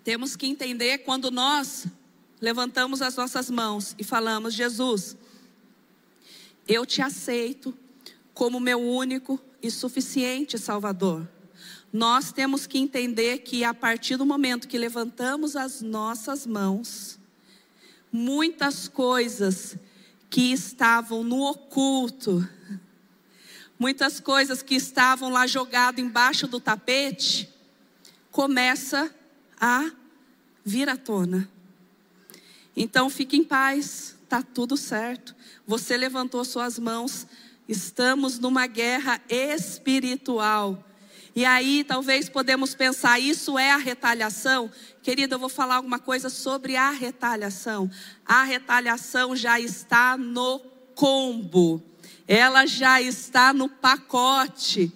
Temos 0.08 0.36
que 0.36 0.46
entender 0.46 1.00
quando 1.00 1.30
nós 1.30 1.84
levantamos 2.40 3.02
as 3.02 3.14
nossas 3.14 3.50
mãos 3.50 3.94
e 3.98 4.02
falamos: 4.02 4.54
Jesus, 4.54 5.18
eu 6.66 6.86
te 6.86 7.02
aceito 7.02 7.76
como 8.32 8.58
meu 8.58 8.80
único 8.80 9.38
e 9.62 9.70
suficiente 9.70 10.56
Salvador. 10.56 11.28
Nós 11.92 12.32
temos 12.32 12.66
que 12.66 12.78
entender 12.78 13.40
que 13.40 13.64
a 13.64 13.74
partir 13.74 14.16
do 14.16 14.24
momento 14.24 14.66
que 14.66 14.78
levantamos 14.78 15.54
as 15.54 15.82
nossas 15.82 16.46
mãos, 16.46 17.18
muitas 18.10 18.88
coisas 18.88 19.76
que 20.30 20.54
estavam 20.54 21.22
no 21.22 21.42
oculto, 21.42 22.48
muitas 23.78 24.20
coisas 24.20 24.62
que 24.62 24.74
estavam 24.74 25.28
lá 25.28 25.46
jogadas 25.46 26.02
embaixo 26.02 26.46
do 26.46 26.58
tapete, 26.58 27.46
começa 28.32 29.14
a 29.60 29.90
vir 30.64 30.88
à 30.88 30.96
tona. 30.96 31.48
Então 32.76 33.10
fique 33.10 33.36
em 33.36 33.44
paz, 33.44 34.16
está 34.22 34.42
tudo 34.42 34.76
certo. 34.76 35.34
Você 35.66 35.96
levantou 35.96 36.44
suas 36.44 36.78
mãos, 36.78 37.26
estamos 37.68 38.38
numa 38.38 38.66
guerra 38.66 39.20
espiritual. 39.28 40.84
E 41.34 41.44
aí 41.44 41.84
talvez 41.84 42.28
podemos 42.28 42.74
pensar, 42.74 43.18
isso 43.18 43.58
é 43.58 43.70
a 43.70 43.76
retaliação? 43.76 44.70
Querida, 45.02 45.34
eu 45.34 45.38
vou 45.38 45.48
falar 45.48 45.76
alguma 45.76 45.98
coisa 45.98 46.28
sobre 46.28 46.76
a 46.76 46.90
retaliação. 46.90 47.90
A 48.26 48.42
retaliação 48.42 49.34
já 49.34 49.58
está 49.58 50.16
no 50.16 50.58
combo. 50.94 51.82
Ela 52.26 52.66
já 52.66 53.00
está 53.00 53.52
no 53.52 53.68
pacote 53.68 54.92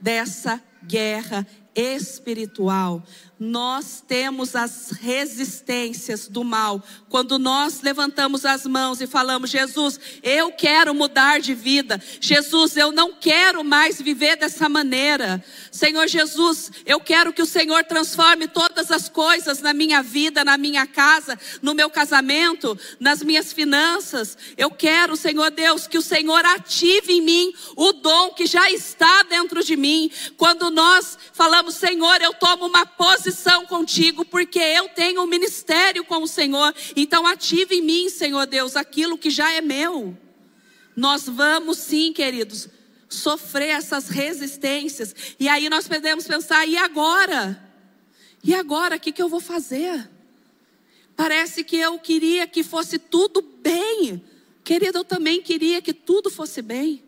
dessa 0.00 0.62
guerra 0.82 1.46
espiritual 1.74 3.02
nós 3.44 4.02
temos 4.06 4.56
as 4.56 4.90
resistências 4.90 6.26
do 6.26 6.42
mal. 6.42 6.82
Quando 7.10 7.38
nós 7.38 7.82
levantamos 7.82 8.44
as 8.44 8.64
mãos 8.64 9.00
e 9.00 9.06
falamos: 9.06 9.50
Jesus, 9.50 10.00
eu 10.22 10.50
quero 10.50 10.94
mudar 10.94 11.40
de 11.40 11.54
vida. 11.54 12.02
Jesus, 12.20 12.76
eu 12.76 12.90
não 12.90 13.12
quero 13.12 13.62
mais 13.62 14.00
viver 14.00 14.36
dessa 14.36 14.68
maneira. 14.68 15.44
Senhor 15.70 16.08
Jesus, 16.08 16.72
eu 16.86 16.98
quero 16.98 17.32
que 17.32 17.42
o 17.42 17.46
Senhor 17.46 17.84
transforme 17.84 18.48
todas 18.48 18.90
as 18.90 19.08
coisas 19.08 19.60
na 19.60 19.74
minha 19.74 20.02
vida, 20.02 20.42
na 20.42 20.56
minha 20.56 20.86
casa, 20.86 21.38
no 21.60 21.74
meu 21.74 21.90
casamento, 21.90 22.78
nas 22.98 23.22
minhas 23.22 23.52
finanças. 23.52 24.38
Eu 24.56 24.70
quero, 24.70 25.16
Senhor 25.16 25.50
Deus, 25.50 25.86
que 25.86 25.98
o 25.98 26.02
Senhor 26.02 26.44
ative 26.46 27.12
em 27.12 27.20
mim 27.20 27.52
o 27.76 27.92
dom 27.92 28.30
que 28.30 28.46
já 28.46 28.70
está 28.70 29.22
dentro 29.24 29.62
de 29.62 29.76
mim. 29.76 30.10
Quando 30.38 30.70
nós 30.70 31.18
falamos, 31.32 31.74
Senhor, 31.74 32.22
eu 32.22 32.32
tomo 32.32 32.66
uma 32.66 32.86
posição 32.86 33.33
contigo, 33.66 34.24
porque 34.24 34.58
eu 34.58 34.88
tenho 34.88 35.22
um 35.22 35.26
ministério 35.26 36.04
com 36.04 36.22
o 36.22 36.28
Senhor. 36.28 36.74
Então, 36.94 37.26
ative 37.26 37.76
em 37.76 37.82
mim, 37.82 38.08
Senhor 38.08 38.46
Deus, 38.46 38.76
aquilo 38.76 39.18
que 39.18 39.30
já 39.30 39.52
é 39.52 39.60
meu. 39.60 40.16
Nós 40.96 41.28
vamos 41.28 41.78
sim, 41.78 42.12
queridos, 42.12 42.68
sofrer 43.08 43.70
essas 43.70 44.08
resistências. 44.08 45.14
E 45.38 45.48
aí 45.48 45.68
nós 45.68 45.88
podemos 45.88 46.26
pensar: 46.26 46.66
e 46.66 46.76
agora? 46.76 47.60
E 48.42 48.54
agora, 48.54 48.96
o 48.96 49.00
que, 49.00 49.12
que 49.12 49.22
eu 49.22 49.28
vou 49.28 49.40
fazer? 49.40 50.08
Parece 51.16 51.64
que 51.64 51.76
eu 51.76 51.98
queria 51.98 52.46
que 52.46 52.62
fosse 52.62 52.98
tudo 52.98 53.40
bem. 53.40 54.22
Querido, 54.62 54.98
eu 54.98 55.04
também 55.04 55.40
queria 55.42 55.80
que 55.80 55.92
tudo 55.92 56.30
fosse 56.30 56.60
bem. 56.60 57.02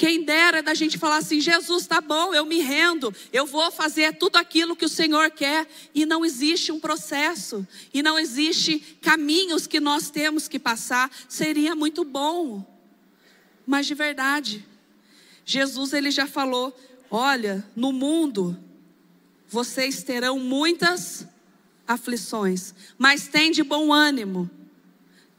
Quem 0.00 0.24
dera 0.24 0.62
da 0.62 0.72
gente 0.72 0.96
falar 0.96 1.18
assim: 1.18 1.42
Jesus, 1.42 1.86
tá 1.86 2.00
bom, 2.00 2.32
eu 2.32 2.46
me 2.46 2.60
rendo, 2.60 3.14
eu 3.30 3.44
vou 3.44 3.70
fazer 3.70 4.14
tudo 4.14 4.36
aquilo 4.36 4.74
que 4.74 4.86
o 4.86 4.88
Senhor 4.88 5.30
quer. 5.30 5.68
E 5.94 6.06
não 6.06 6.24
existe 6.24 6.72
um 6.72 6.80
processo, 6.80 7.68
e 7.92 8.02
não 8.02 8.18
existe 8.18 8.78
caminhos 9.02 9.66
que 9.66 9.78
nós 9.78 10.08
temos 10.08 10.48
que 10.48 10.58
passar. 10.58 11.10
Seria 11.28 11.74
muito 11.74 12.02
bom, 12.02 12.64
mas 13.66 13.86
de 13.86 13.94
verdade, 13.94 14.64
Jesus 15.44 15.92
ele 15.92 16.10
já 16.10 16.26
falou: 16.26 16.74
olha, 17.10 17.62
no 17.76 17.92
mundo 17.92 18.58
vocês 19.46 20.02
terão 20.02 20.38
muitas 20.38 21.28
aflições, 21.86 22.72
mas 22.96 23.28
tem 23.28 23.50
de 23.50 23.62
bom 23.62 23.92
ânimo. 23.92 24.50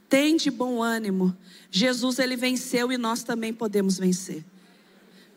Tem 0.07 0.35
de 0.35 0.51
bom 0.51 0.83
ânimo. 0.83 1.35
Jesus 1.71 2.19
ele 2.19 2.35
venceu 2.35 2.91
e 2.91 2.97
nós 2.97 3.23
também 3.23 3.51
podemos 3.51 3.97
vencer 3.97 4.50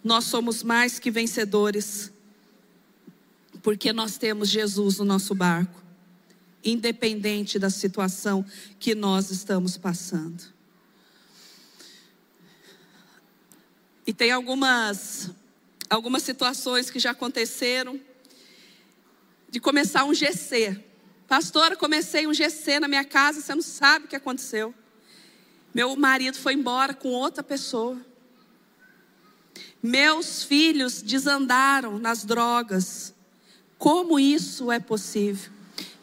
nós 0.04 0.24
somos 0.24 0.62
mais 0.62 0.98
que 0.98 1.10
vencedores, 1.10 2.12
porque 3.62 3.90
nós 3.90 4.18
temos 4.18 4.50
Jesus 4.50 4.98
no 4.98 5.04
nosso 5.06 5.34
barco, 5.34 5.82
independente 6.62 7.58
da 7.58 7.70
situação 7.70 8.44
que 8.78 8.94
nós 8.94 9.30
estamos 9.30 9.78
passando. 9.78 10.44
E 14.06 14.12
tem 14.12 14.30
algumas 14.30 15.30
algumas 15.88 16.22
situações 16.22 16.90
que 16.90 16.98
já 16.98 17.12
aconteceram 17.12 17.98
de 19.48 19.60
começar 19.60 20.04
um 20.04 20.12
GC. 20.12 20.82
Pastora, 21.28 21.76
comecei 21.76 22.26
um 22.26 22.34
GC 22.34 22.80
na 22.80 22.88
minha 22.88 23.04
casa, 23.04 23.40
você 23.40 23.54
não 23.54 23.62
sabe 23.62 24.04
o 24.04 24.08
que 24.08 24.16
aconteceu. 24.16 24.74
Meu 25.72 25.96
marido 25.96 26.36
foi 26.36 26.54
embora 26.54 26.92
com 26.92 27.08
outra 27.08 27.42
pessoa. 27.42 27.98
Meus 29.86 30.42
filhos 30.42 31.02
desandaram 31.02 31.98
nas 31.98 32.24
drogas. 32.24 33.12
Como 33.76 34.18
isso 34.18 34.72
é 34.72 34.80
possível? 34.80 35.52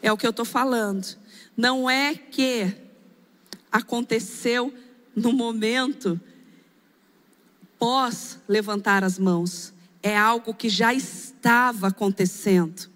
É 0.00 0.12
o 0.12 0.16
que 0.16 0.24
eu 0.24 0.30
estou 0.30 0.44
falando. 0.44 1.18
Não 1.56 1.90
é 1.90 2.14
que 2.14 2.72
aconteceu 3.72 4.72
no 5.16 5.32
momento 5.32 6.20
pós 7.76 8.38
levantar 8.46 9.02
as 9.02 9.18
mãos. 9.18 9.74
É 10.00 10.16
algo 10.16 10.54
que 10.54 10.68
já 10.68 10.94
estava 10.94 11.88
acontecendo. 11.88 12.88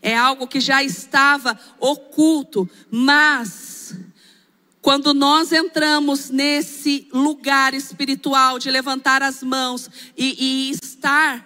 É 0.00 0.16
algo 0.16 0.46
que 0.46 0.60
já 0.60 0.84
estava 0.84 1.58
oculto, 1.80 2.70
mas 2.88 3.98
quando 4.80 5.12
nós 5.12 5.52
entramos 5.52 6.30
nesse 6.30 7.08
lugar 7.12 7.74
espiritual 7.74 8.58
de 8.58 8.70
levantar 8.70 9.22
as 9.22 9.42
mãos 9.42 9.90
e, 10.16 10.70
e 10.70 10.70
estar 10.70 11.44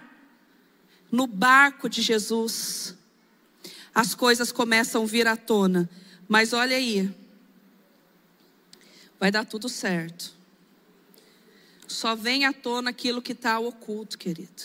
no 1.11 1.27
barco 1.27 1.89
de 1.89 2.03
Jesus, 2.03 2.95
as 3.95 4.15
coisas 4.15 4.53
começam 4.53 5.03
a 5.03 5.07
vir 5.07 5.27
à 5.27 5.37
tona. 5.37 5.89
Mas 6.29 6.53
olha 6.53 6.77
aí, 6.77 7.11
vai 9.19 9.31
dar 9.31 9.45
tudo 9.45 9.69
certo. 9.69 10.33
Só 11.87 12.15
vem 12.15 12.45
à 12.45 12.53
tona 12.53 12.91
aquilo 12.91 13.21
que 13.21 13.33
está 13.33 13.59
oculto, 13.59 14.17
querido. 14.17 14.62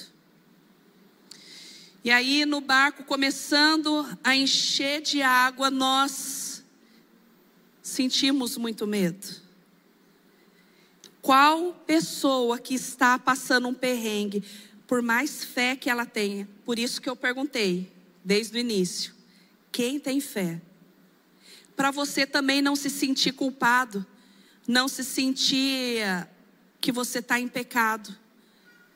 E 2.04 2.12
aí, 2.12 2.46
no 2.46 2.62
barco 2.62 3.04
começando 3.04 4.08
a 4.24 4.34
encher 4.34 5.02
de 5.02 5.22
água, 5.22 5.70
nós 5.70 6.57
sentimos 7.88 8.58
muito 8.58 8.86
medo? 8.86 9.28
Qual 11.22 11.74
pessoa 11.86 12.60
que 12.60 12.76
está 12.76 13.18
passando 13.20 13.68
um 13.68 13.74
perrengue, 13.74 14.44
por 14.86 15.02
mais 15.02 15.44
fé 15.44 15.76
que 15.76 15.90
ela 15.90 16.06
tenha, 16.06 16.48
por 16.66 16.80
isso 16.80 17.02
que 17.02 17.10
eu 17.10 17.16
perguntei 17.16 17.92
desde 18.24 18.58
o 18.58 18.60
início: 18.60 19.14
quem 19.72 20.00
tem 20.00 20.20
fé? 20.20 20.62
para 21.78 21.92
você 21.92 22.26
também 22.26 22.60
não 22.60 22.76
se 22.76 22.90
sentir 22.90 23.34
culpado, 23.34 24.04
não 24.68 24.88
se 24.88 25.04
sentir 25.04 26.02
que 26.82 26.92
você 26.92 27.20
está 27.20 27.40
em 27.40 27.48
pecado. 27.48 28.18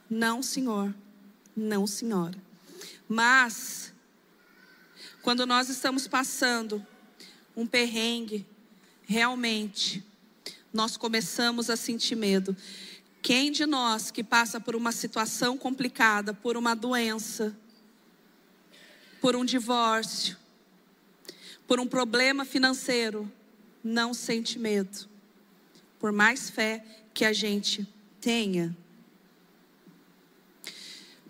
Não, 0.10 0.42
Senhor. 0.42 0.94
Não, 1.56 1.86
Senhora. 1.86 2.36
Mas, 3.08 3.94
quando 5.22 5.46
nós 5.46 5.70
estamos 5.70 6.08
passando 6.08 6.86
um 7.56 7.68
perrengue, 7.68 8.48
realmente, 9.12 10.02
nós 10.72 10.96
começamos 10.96 11.70
a 11.70 11.76
sentir 11.76 12.16
medo. 12.16 12.56
Quem 13.22 13.52
de 13.52 13.66
nós 13.66 14.10
que 14.10 14.24
passa 14.24 14.58
por 14.58 14.74
uma 14.74 14.94
situação 14.94 15.58
complicada, 15.58 16.34
por 16.34 16.56
uma 16.56 16.74
doença, 16.74 17.54
por 19.20 19.36
um 19.36 19.44
divórcio, 19.44 20.38
por 21.68 21.78
um 21.78 21.86
problema 21.86 22.46
financeiro, 22.46 23.30
não 23.84 24.14
sente 24.14 24.58
medo, 24.58 25.10
por 26.00 26.14
mais 26.14 26.50
fé 26.50 26.84
que 27.14 27.26
a 27.26 27.34
gente 27.34 27.86
tenha. 28.22 28.76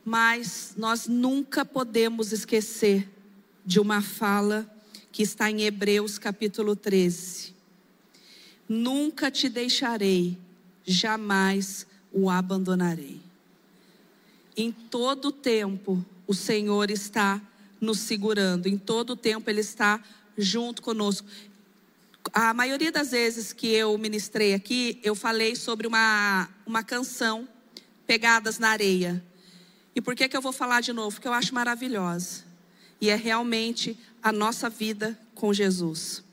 Mas 0.05 0.75
nós 0.77 1.07
nunca 1.07 1.65
podemos 1.65 2.31
esquecer 2.31 3.09
de 3.65 3.79
uma 3.79 4.03
fala 4.03 4.69
que 5.11 5.23
está 5.23 5.49
em 5.49 5.63
Hebreus 5.63 6.19
capítulo 6.19 6.75
13. 6.75 7.60
Nunca 8.73 9.29
te 9.29 9.49
deixarei, 9.49 10.37
jamais 10.85 11.85
o 12.09 12.29
abandonarei. 12.29 13.19
Em 14.55 14.71
todo 14.71 15.29
tempo, 15.29 16.05
o 16.25 16.33
Senhor 16.33 16.89
está 16.89 17.41
nos 17.81 17.99
segurando, 17.99 18.67
em 18.67 18.77
todo 18.77 19.17
tempo, 19.17 19.49
Ele 19.49 19.59
está 19.59 20.01
junto 20.37 20.81
conosco. 20.81 21.27
A 22.31 22.53
maioria 22.53 22.93
das 22.93 23.11
vezes 23.11 23.51
que 23.51 23.67
eu 23.67 23.97
ministrei 23.97 24.53
aqui, 24.53 25.01
eu 25.03 25.15
falei 25.15 25.53
sobre 25.53 25.85
uma, 25.85 26.47
uma 26.65 26.81
canção, 26.81 27.45
Pegadas 28.07 28.57
na 28.57 28.69
Areia. 28.69 29.21
E 29.93 29.99
por 29.99 30.15
que, 30.15 30.29
que 30.29 30.37
eu 30.37 30.41
vou 30.41 30.53
falar 30.53 30.79
de 30.79 30.93
novo? 30.93 31.17
Porque 31.17 31.27
eu 31.27 31.33
acho 31.33 31.53
maravilhosa. 31.53 32.45
E 33.01 33.09
é 33.09 33.15
realmente 33.17 33.99
a 34.23 34.31
nossa 34.31 34.69
vida 34.69 35.19
com 35.35 35.53
Jesus. 35.53 36.23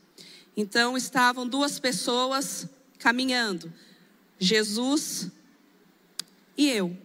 Então 0.61 0.97
estavam 0.97 1.47
duas 1.47 1.79
pessoas 1.79 2.67
caminhando, 2.99 3.73
Jesus 4.41 5.31
e 6.57 6.69
eu, 6.69 6.99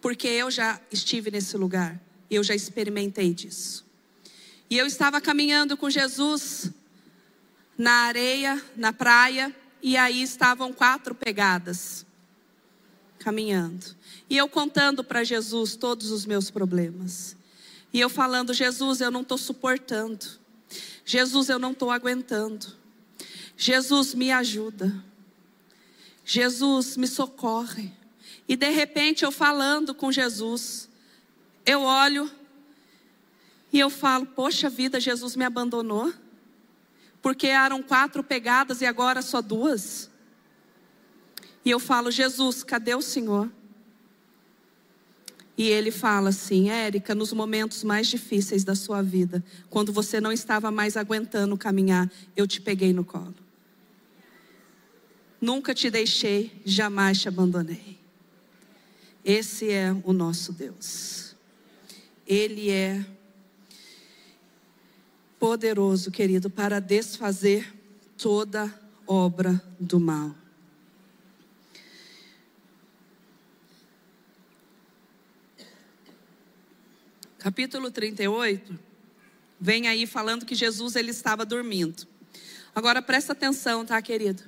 porque 0.00 0.26
eu 0.26 0.50
já 0.50 0.80
estive 0.90 1.30
nesse 1.30 1.56
lugar, 1.56 2.02
eu 2.28 2.42
já 2.42 2.56
experimentei 2.56 3.32
disso. 3.32 3.86
E 4.68 4.76
eu 4.76 4.84
estava 4.84 5.20
caminhando 5.20 5.76
com 5.76 5.88
Jesus 5.88 6.72
na 7.78 7.92
areia, 8.08 8.60
na 8.74 8.92
praia, 8.92 9.54
e 9.80 9.96
aí 9.96 10.20
estavam 10.20 10.72
quatro 10.72 11.14
pegadas 11.14 12.04
caminhando. 13.20 13.94
E 14.28 14.36
eu 14.36 14.48
contando 14.48 15.04
para 15.04 15.22
Jesus 15.22 15.76
todos 15.76 16.10
os 16.10 16.26
meus 16.26 16.50
problemas. 16.50 17.36
E 17.92 18.00
eu 18.00 18.10
falando: 18.10 18.52
Jesus, 18.52 19.00
eu 19.00 19.12
não 19.12 19.20
estou 19.20 19.38
suportando. 19.38 20.26
Jesus, 21.08 21.48
eu 21.48 21.58
não 21.60 21.70
estou 21.70 21.92
aguentando. 21.92 22.66
Jesus, 23.56 24.12
me 24.12 24.32
ajuda. 24.32 24.92
Jesus, 26.24 26.96
me 26.96 27.06
socorre. 27.06 27.92
E 28.48 28.56
de 28.56 28.68
repente 28.70 29.24
eu 29.24 29.30
falando 29.30 29.94
com 29.94 30.10
Jesus, 30.10 30.88
eu 31.64 31.82
olho 31.82 32.28
e 33.72 33.78
eu 33.78 33.88
falo: 33.88 34.26
Poxa 34.26 34.68
vida, 34.68 34.98
Jesus 34.98 35.36
me 35.36 35.44
abandonou. 35.44 36.12
Porque 37.22 37.46
eram 37.46 37.82
quatro 37.82 38.24
pegadas 38.24 38.80
e 38.80 38.86
agora 38.86 39.22
só 39.22 39.40
duas. 39.40 40.10
E 41.64 41.70
eu 41.70 41.78
falo: 41.78 42.10
Jesus, 42.10 42.64
cadê 42.64 42.96
o 42.96 43.02
Senhor? 43.02 43.48
E 45.56 45.68
ele 45.68 45.90
fala 45.90 46.28
assim: 46.28 46.68
Érica, 46.68 47.14
nos 47.14 47.32
momentos 47.32 47.82
mais 47.82 48.06
difíceis 48.06 48.62
da 48.62 48.74
sua 48.74 49.02
vida, 49.02 49.42
quando 49.70 49.92
você 49.92 50.20
não 50.20 50.30
estava 50.30 50.70
mais 50.70 50.96
aguentando 50.96 51.56
caminhar, 51.56 52.10
eu 52.36 52.46
te 52.46 52.60
peguei 52.60 52.92
no 52.92 53.04
colo. 53.04 53.34
Nunca 55.40 55.74
te 55.74 55.90
deixei, 55.90 56.60
jamais 56.64 57.20
te 57.20 57.28
abandonei. 57.28 57.98
Esse 59.24 59.70
é 59.70 59.94
o 60.04 60.12
nosso 60.12 60.52
Deus. 60.52 61.34
Ele 62.26 62.70
é 62.70 63.04
poderoso, 65.38 66.10
querido, 66.10 66.48
para 66.48 66.80
desfazer 66.80 67.72
toda 68.16 68.72
obra 69.06 69.62
do 69.78 70.00
mal. 70.00 70.34
Capítulo 77.46 77.92
38, 77.92 78.76
vem 79.60 79.86
aí 79.86 80.04
falando 80.04 80.44
que 80.44 80.52
Jesus 80.52 80.96
ele 80.96 81.12
estava 81.12 81.46
dormindo. 81.46 82.04
Agora 82.74 83.00
presta 83.00 83.34
atenção, 83.34 83.86
tá, 83.86 84.02
querido? 84.02 84.42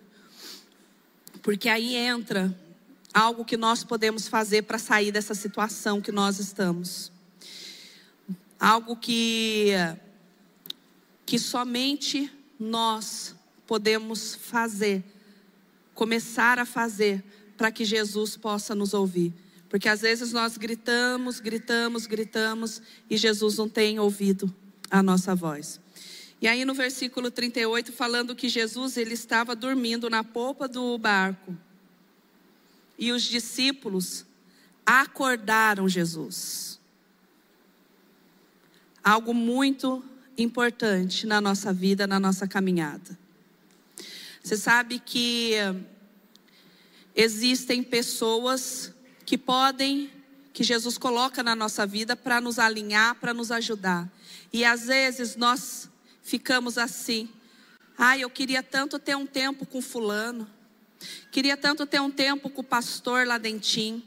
Porque 1.40 1.68
aí 1.68 1.94
entra 1.94 2.52
algo 3.14 3.44
que 3.44 3.56
nós 3.56 3.84
podemos 3.84 4.26
fazer 4.26 4.62
para 4.62 4.78
sair 4.78 5.12
dessa 5.12 5.32
situação 5.32 6.00
que 6.00 6.10
nós 6.10 6.40
estamos. 6.40 7.12
Algo 8.58 8.96
que 8.96 9.70
que 11.24 11.38
somente 11.38 12.28
nós 12.58 13.36
podemos 13.64 14.34
fazer, 14.34 15.04
começar 15.94 16.58
a 16.58 16.66
fazer 16.66 17.22
para 17.56 17.70
que 17.70 17.84
Jesus 17.84 18.36
possa 18.36 18.74
nos 18.74 18.92
ouvir. 18.92 19.32
Porque 19.68 19.88
às 19.88 20.00
vezes 20.00 20.32
nós 20.32 20.56
gritamos, 20.56 21.40
gritamos, 21.40 22.06
gritamos 22.06 22.82
e 23.08 23.16
Jesus 23.16 23.58
não 23.58 23.68
tem 23.68 23.98
ouvido 23.98 24.52
a 24.90 25.02
nossa 25.02 25.34
voz. 25.34 25.80
E 26.40 26.48
aí 26.48 26.64
no 26.64 26.72
versículo 26.72 27.30
38 27.30 27.92
falando 27.92 28.34
que 28.34 28.48
Jesus 28.48 28.96
ele 28.96 29.14
estava 29.14 29.54
dormindo 29.54 30.08
na 30.08 30.24
polpa 30.24 30.66
do 30.66 30.96
barco. 30.96 31.56
E 32.98 33.12
os 33.12 33.22
discípulos 33.22 34.24
acordaram 34.84 35.88
Jesus. 35.88 36.80
Algo 39.04 39.34
muito 39.34 40.02
importante 40.36 41.26
na 41.26 41.40
nossa 41.40 41.72
vida, 41.72 42.06
na 42.06 42.18
nossa 42.18 42.48
caminhada. 42.48 43.18
Você 44.42 44.56
sabe 44.56 44.98
que 44.98 45.52
existem 47.14 47.82
pessoas 47.82 48.94
que 49.28 49.36
podem, 49.36 50.10
que 50.54 50.64
Jesus 50.64 50.96
coloca 50.96 51.42
na 51.42 51.54
nossa 51.54 51.86
vida 51.86 52.16
para 52.16 52.40
nos 52.40 52.58
alinhar, 52.58 53.14
para 53.16 53.34
nos 53.34 53.50
ajudar. 53.50 54.10
E 54.50 54.64
às 54.64 54.86
vezes 54.86 55.36
nós 55.36 55.90
ficamos 56.22 56.78
assim. 56.78 57.28
Ai, 57.98 58.22
eu 58.24 58.30
queria 58.30 58.62
tanto 58.62 58.98
ter 58.98 59.14
um 59.14 59.26
tempo 59.26 59.66
com 59.66 59.82
fulano. 59.82 60.48
Queria 61.30 61.58
tanto 61.58 61.84
ter 61.84 62.00
um 62.00 62.10
tempo 62.10 62.48
com 62.48 62.62
o 62.62 62.64
pastor 62.64 63.26
Ladentim, 63.26 64.02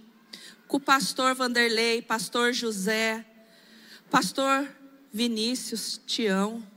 com 0.67 0.77
o 0.77 0.79
pastor 0.79 1.35
Vanderlei, 1.35 2.01
pastor 2.01 2.51
José, 2.51 3.23
pastor 4.09 4.67
Vinícius, 5.13 6.01
Tião. 6.07 6.67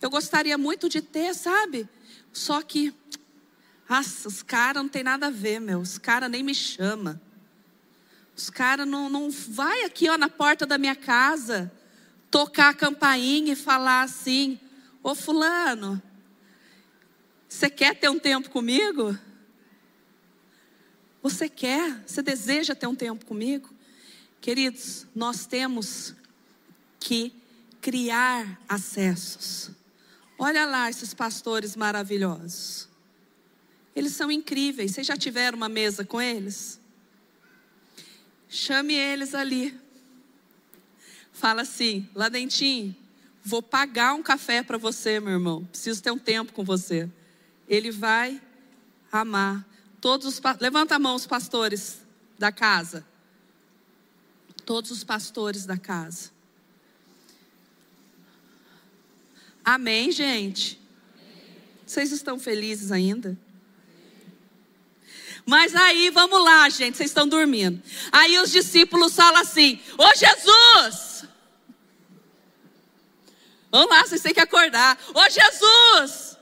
Eu 0.00 0.08
gostaria 0.08 0.56
muito 0.56 0.88
de 0.88 1.02
ter, 1.02 1.34
sabe? 1.34 1.88
Só 2.32 2.62
que 2.62 2.94
nossa, 3.88 4.28
os 4.28 4.42
caras 4.42 4.82
não 4.82 4.88
tem 4.88 5.02
nada 5.02 5.28
a 5.28 5.30
ver, 5.30 5.60
meu. 5.60 5.80
Os 5.80 5.96
caras 5.96 6.30
nem 6.30 6.42
me 6.42 6.54
chamam. 6.54 7.18
Os 8.36 8.50
caras 8.50 8.86
não, 8.86 9.08
não 9.08 9.30
vai 9.30 9.82
aqui 9.84 10.08
ó, 10.08 10.18
na 10.18 10.28
porta 10.28 10.66
da 10.66 10.78
minha 10.78 10.94
casa 10.94 11.72
tocar 12.30 12.70
a 12.70 12.74
campainha 12.74 13.52
e 13.52 13.56
falar 13.56 14.02
assim: 14.02 14.60
Ô 15.02 15.14
fulano, 15.14 16.00
você 17.48 17.70
quer 17.70 17.94
ter 17.96 18.08
um 18.08 18.18
tempo 18.18 18.50
comigo? 18.50 19.18
Você 21.22 21.48
quer? 21.48 22.02
Você 22.06 22.22
deseja 22.22 22.74
ter 22.74 22.86
um 22.86 22.94
tempo 22.94 23.24
comigo? 23.24 23.72
Queridos, 24.40 25.06
nós 25.14 25.46
temos 25.46 26.14
que 27.00 27.32
criar 27.80 28.60
acessos. 28.68 29.70
Olha 30.38 30.64
lá 30.64 30.88
esses 30.88 31.12
pastores 31.12 31.74
maravilhosos. 31.74 32.87
Eles 33.98 34.12
são 34.12 34.30
incríveis. 34.30 34.92
Vocês 34.92 35.08
já 35.08 35.16
tiveram 35.16 35.56
uma 35.56 35.68
mesa 35.68 36.04
com 36.04 36.22
eles? 36.22 36.80
Chame 38.48 38.94
eles 38.94 39.34
ali. 39.34 39.76
Fala 41.32 41.62
assim: 41.62 42.08
Ladentim, 42.14 42.94
vou 43.42 43.60
pagar 43.60 44.14
um 44.14 44.22
café 44.22 44.62
para 44.62 44.78
você, 44.78 45.18
meu 45.18 45.32
irmão. 45.32 45.64
Preciso 45.64 46.00
ter 46.00 46.12
um 46.12 46.18
tempo 46.18 46.52
com 46.52 46.62
você. 46.62 47.10
Ele 47.68 47.90
vai 47.90 48.40
amar. 49.10 49.66
Todos 50.00 50.28
os 50.28 50.40
levanta 50.60 50.94
a 50.94 50.98
mão 51.00 51.16
os 51.16 51.26
pastores 51.26 51.98
da 52.38 52.52
casa. 52.52 53.04
Todos 54.64 54.92
os 54.92 55.02
pastores 55.02 55.66
da 55.66 55.76
casa. 55.76 56.30
Amém, 59.64 60.12
gente? 60.12 60.80
Vocês 61.84 62.12
estão 62.12 62.38
felizes 62.38 62.92
ainda? 62.92 63.36
Mas 65.48 65.74
aí, 65.74 66.10
vamos 66.10 66.44
lá, 66.44 66.68
gente, 66.68 66.98
vocês 66.98 67.08
estão 67.08 67.26
dormindo. 67.26 67.82
Aí 68.12 68.38
os 68.38 68.50
discípulos 68.50 69.16
falam 69.16 69.40
assim: 69.40 69.80
Ô 69.96 70.06
Jesus! 70.14 71.24
Vamos 73.70 73.88
lá, 73.88 74.04
vocês 74.04 74.20
têm 74.20 74.34
que 74.34 74.40
acordar. 74.40 74.98
Ô 75.14 75.22
Jesus! 75.30 76.36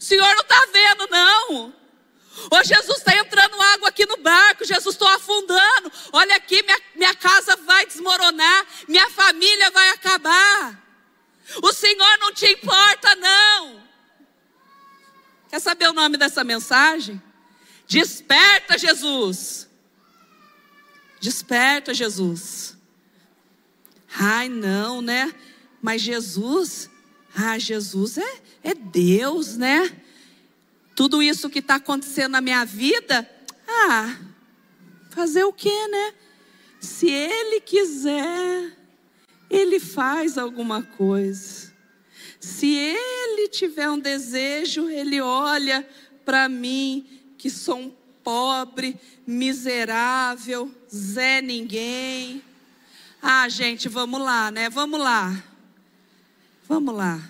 O 0.00 0.02
senhor 0.02 0.26
não 0.26 0.40
está 0.40 0.66
vendo, 0.72 1.06
não. 1.10 1.74
Ô 2.50 2.64
Jesus, 2.64 2.96
está 2.96 3.14
entrando 3.14 3.60
água 3.60 3.90
aqui 3.90 4.06
no 4.06 4.16
barco. 4.16 4.64
Jesus, 4.64 4.94
estou 4.94 5.08
afundando. 5.08 5.92
Olha 6.10 6.34
aqui, 6.36 6.62
minha, 6.62 6.80
minha 6.94 7.14
casa 7.14 7.56
vai 7.56 7.84
desmoronar. 7.84 8.66
Minha 8.88 9.10
família 9.10 9.70
vai 9.70 9.90
acabar. 9.90 10.82
O 11.62 11.74
Senhor 11.74 12.18
não 12.20 12.32
te 12.32 12.46
importa, 12.46 13.14
não. 13.16 13.82
Quer 15.50 15.60
saber 15.60 15.90
o 15.90 15.92
nome 15.92 16.16
dessa 16.16 16.42
mensagem? 16.42 17.27
Desperta, 17.88 18.76
Jesus. 18.76 19.66
Desperta, 21.18 21.94
Jesus. 21.94 22.76
Ai, 24.14 24.50
não, 24.50 25.00
né? 25.00 25.34
Mas 25.80 26.02
Jesus, 26.02 26.90
ah, 27.34 27.58
Jesus 27.58 28.18
é, 28.18 28.40
é 28.62 28.74
Deus, 28.74 29.56
né? 29.56 29.90
Tudo 30.94 31.22
isso 31.22 31.48
que 31.48 31.60
está 31.60 31.76
acontecendo 31.76 32.32
na 32.32 32.42
minha 32.42 32.62
vida, 32.66 33.28
ah, 33.66 34.18
fazer 35.10 35.44
o 35.44 35.52
quê, 35.52 35.88
né? 35.88 36.14
Se 36.78 37.08
Ele 37.08 37.60
quiser, 37.60 38.76
Ele 39.48 39.80
faz 39.80 40.36
alguma 40.36 40.82
coisa. 40.82 41.72
Se 42.38 42.66
Ele 42.66 43.48
tiver 43.48 43.88
um 43.88 43.98
desejo, 43.98 44.90
Ele 44.90 45.22
olha 45.22 45.88
para 46.24 46.50
mim 46.50 47.17
que 47.38 47.48
sou 47.48 47.78
um 47.78 47.96
pobre, 48.22 49.00
miserável, 49.26 50.74
Zé 50.94 51.40
ninguém. 51.40 52.42
Ah, 53.22 53.48
gente, 53.48 53.88
vamos 53.88 54.20
lá, 54.20 54.50
né? 54.50 54.68
Vamos 54.68 55.00
lá. 55.00 55.42
Vamos 56.68 56.94
lá. 56.94 57.22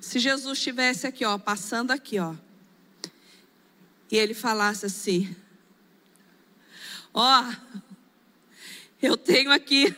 Se 0.00 0.18
Jesus 0.18 0.58
estivesse 0.58 1.06
aqui, 1.06 1.24
ó, 1.24 1.38
passando 1.38 1.92
aqui, 1.92 2.18
ó, 2.18 2.34
e 4.10 4.16
ele 4.16 4.34
falasse 4.34 4.86
assim: 4.86 5.36
Ó, 7.14 7.52
eu 9.00 9.16
tenho 9.16 9.52
aqui 9.52 9.94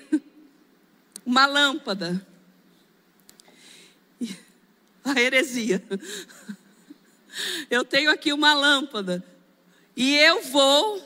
uma 1.25 1.47
lâmpada. 1.47 2.25
A 5.05 5.21
heresia 5.21 5.83
eu 7.71 7.85
tenho 7.85 8.11
aqui 8.11 8.33
uma 8.33 8.55
lâmpada. 8.55 9.25
E 9.97 10.15
eu 10.17 10.43
vou. 10.43 11.03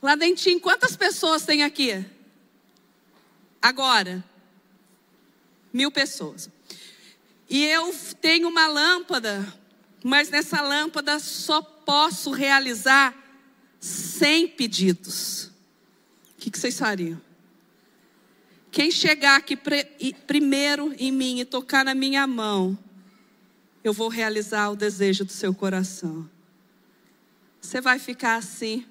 Lá 0.00 0.14
dentinho, 0.14 0.60
quantas 0.60 0.96
pessoas 0.96 1.44
tem 1.44 1.62
aqui? 1.62 2.04
Agora. 3.60 4.24
Mil 5.72 5.90
pessoas. 5.90 6.50
E 7.48 7.64
eu 7.64 7.94
tenho 8.20 8.48
uma 8.48 8.66
lâmpada, 8.66 9.46
mas 10.04 10.28
nessa 10.28 10.60
lâmpada 10.60 11.18
só 11.18 11.62
posso 11.62 12.30
realizar 12.30 13.14
100 13.80 14.48
pedidos. 14.48 15.50
O 16.36 16.40
que 16.40 16.58
vocês 16.58 16.78
fariam? 16.78 17.20
Quem 18.70 18.90
chegar 18.90 19.36
aqui 19.36 19.56
primeiro 20.26 20.94
em 20.98 21.10
mim 21.10 21.40
e 21.40 21.44
tocar 21.44 21.84
na 21.84 21.94
minha 21.94 22.26
mão, 22.26 22.78
eu 23.82 23.92
vou 23.92 24.08
realizar 24.08 24.70
o 24.70 24.76
desejo 24.76 25.24
do 25.24 25.32
seu 25.32 25.54
coração. 25.54 26.28
Você 27.60 27.80
vai 27.80 27.98
ficar 27.98 28.36
assim, 28.36 28.86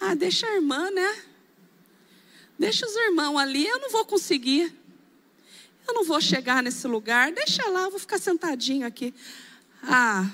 ah, 0.00 0.14
deixa 0.14 0.46
a 0.46 0.54
irmã, 0.54 0.90
né? 0.90 1.22
Deixa 2.58 2.86
os 2.86 2.94
irmãos 2.94 3.38
ali, 3.38 3.66
eu 3.66 3.78
não 3.78 3.90
vou 3.90 4.04
conseguir. 4.04 4.74
Eu 5.86 5.94
não 5.94 6.04
vou 6.04 6.20
chegar 6.20 6.62
nesse 6.62 6.86
lugar, 6.86 7.32
deixa 7.32 7.66
lá, 7.68 7.84
eu 7.84 7.90
vou 7.90 7.98
ficar 7.98 8.18
sentadinho 8.18 8.86
aqui. 8.86 9.14
Ah, 9.82 10.30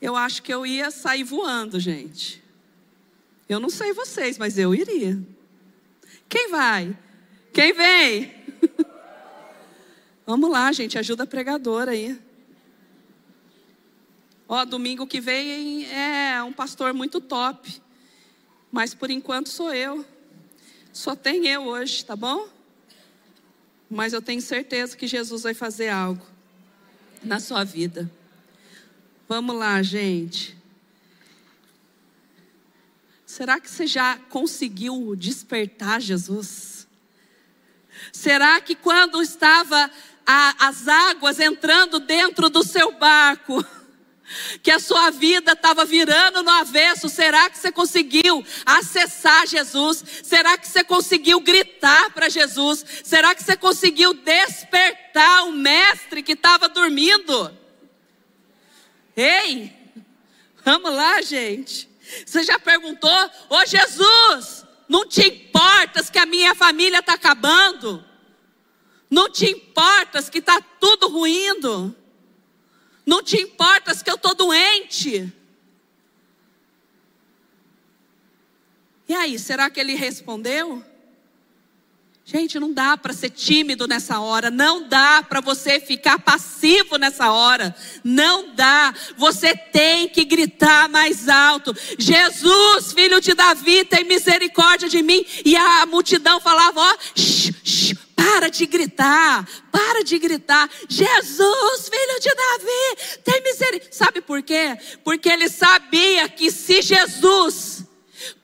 eu 0.00 0.16
acho 0.16 0.42
que 0.42 0.52
eu 0.52 0.64
ia 0.64 0.90
sair 0.90 1.22
voando, 1.22 1.78
gente. 1.78 2.42
Eu 3.48 3.60
não 3.60 3.68
sei 3.68 3.92
vocês, 3.92 4.38
mas 4.38 4.56
eu 4.56 4.74
iria. 4.74 5.20
Quem 6.28 6.48
vai? 6.48 6.96
Quem 7.52 7.72
vem? 7.72 8.39
Vamos 10.30 10.48
lá, 10.48 10.70
gente, 10.70 10.96
ajuda 10.96 11.24
a 11.24 11.26
pregadora 11.26 11.90
aí. 11.90 12.16
Ó, 14.48 14.64
domingo 14.64 15.04
que 15.04 15.20
vem 15.20 15.92
é 15.92 16.40
um 16.44 16.52
pastor 16.52 16.94
muito 16.94 17.20
top. 17.20 17.82
Mas 18.70 18.94
por 18.94 19.10
enquanto 19.10 19.48
sou 19.48 19.74
eu. 19.74 20.06
Só 20.92 21.16
tem 21.16 21.48
eu 21.48 21.64
hoje, 21.64 22.04
tá 22.04 22.14
bom? 22.14 22.48
Mas 23.90 24.12
eu 24.12 24.22
tenho 24.22 24.40
certeza 24.40 24.96
que 24.96 25.08
Jesus 25.08 25.42
vai 25.42 25.52
fazer 25.52 25.88
algo 25.88 26.24
na 27.24 27.40
sua 27.40 27.64
vida. 27.64 28.08
Vamos 29.28 29.56
lá, 29.56 29.82
gente. 29.82 30.56
Será 33.26 33.58
que 33.58 33.68
você 33.68 33.84
já 33.84 34.16
conseguiu 34.28 35.16
despertar 35.16 36.00
Jesus? 36.00 36.86
Será 38.12 38.60
que 38.60 38.74
quando 38.74 39.20
estava 39.20 39.90
a, 40.32 40.68
as 40.68 40.86
águas 40.86 41.40
entrando 41.40 41.98
dentro 41.98 42.48
do 42.48 42.62
seu 42.62 42.92
barco, 42.92 43.64
que 44.62 44.70
a 44.70 44.78
sua 44.78 45.10
vida 45.10 45.54
estava 45.54 45.84
virando 45.84 46.40
no 46.44 46.50
avesso, 46.50 47.08
será 47.08 47.50
que 47.50 47.58
você 47.58 47.72
conseguiu 47.72 48.46
acessar 48.64 49.44
Jesus? 49.48 50.04
Será 50.22 50.56
que 50.56 50.68
você 50.68 50.84
conseguiu 50.84 51.40
gritar 51.40 52.10
para 52.12 52.28
Jesus? 52.28 52.84
Será 53.02 53.34
que 53.34 53.42
você 53.42 53.56
conseguiu 53.56 54.14
despertar 54.14 55.48
o 55.48 55.52
mestre 55.52 56.22
que 56.22 56.34
estava 56.34 56.68
dormindo? 56.68 57.52
Ei, 59.16 59.76
vamos 60.64 60.94
lá, 60.94 61.20
gente. 61.22 61.90
Você 62.24 62.44
já 62.44 62.56
perguntou, 62.56 63.30
ô 63.48 63.66
Jesus, 63.66 64.64
não 64.88 65.08
te 65.08 65.26
importas 65.26 66.08
que 66.08 66.20
a 66.20 66.26
minha 66.26 66.54
família 66.54 67.00
está 67.00 67.14
acabando? 67.14 68.08
Não 69.10 69.28
te 69.28 69.46
importas 69.46 70.30
que 70.30 70.38
está 70.38 70.60
tudo 70.78 71.08
ruindo. 71.08 71.94
Não 73.04 73.22
te 73.22 73.36
importas 73.40 74.02
que 74.02 74.10
eu 74.10 74.14
estou 74.14 74.34
doente. 74.34 75.32
E 79.08 79.14
aí, 79.14 79.36
será 79.36 79.68
que 79.68 79.80
ele 79.80 79.94
respondeu? 79.94 80.84
Gente, 82.24 82.60
não 82.60 82.72
dá 82.72 82.96
para 82.96 83.12
ser 83.12 83.30
tímido 83.30 83.88
nessa 83.88 84.20
hora, 84.20 84.52
não 84.52 84.86
dá 84.86 85.20
para 85.20 85.40
você 85.40 85.80
ficar 85.80 86.16
passivo 86.20 86.96
nessa 86.96 87.32
hora, 87.32 87.74
não 88.04 88.54
dá. 88.54 88.94
Você 89.16 89.56
tem 89.56 90.08
que 90.08 90.24
gritar 90.24 90.88
mais 90.88 91.28
alto: 91.28 91.74
Jesus, 91.98 92.92
filho 92.92 93.20
de 93.20 93.34
Davi, 93.34 93.84
tem 93.84 94.04
misericórdia 94.04 94.88
de 94.88 95.02
mim. 95.02 95.26
E 95.44 95.56
a 95.56 95.84
multidão 95.86 96.38
falava: 96.38 96.80
ó, 96.80 96.96
shh, 97.16 97.50
shh, 97.64 97.94
para 98.20 98.50
de 98.50 98.66
gritar, 98.66 99.48
para 99.72 100.04
de 100.04 100.18
gritar. 100.18 100.68
Jesus, 100.86 101.88
filho 101.88 102.20
de 102.20 102.34
Davi, 102.34 103.18
tem 103.24 103.42
misericórdia. 103.42 103.88
Sabe 103.90 104.20
por 104.20 104.42
quê? 104.42 104.76
Porque 105.02 105.30
ele 105.30 105.48
sabia 105.48 106.28
que 106.28 106.50
se 106.50 106.82
Jesus 106.82 107.82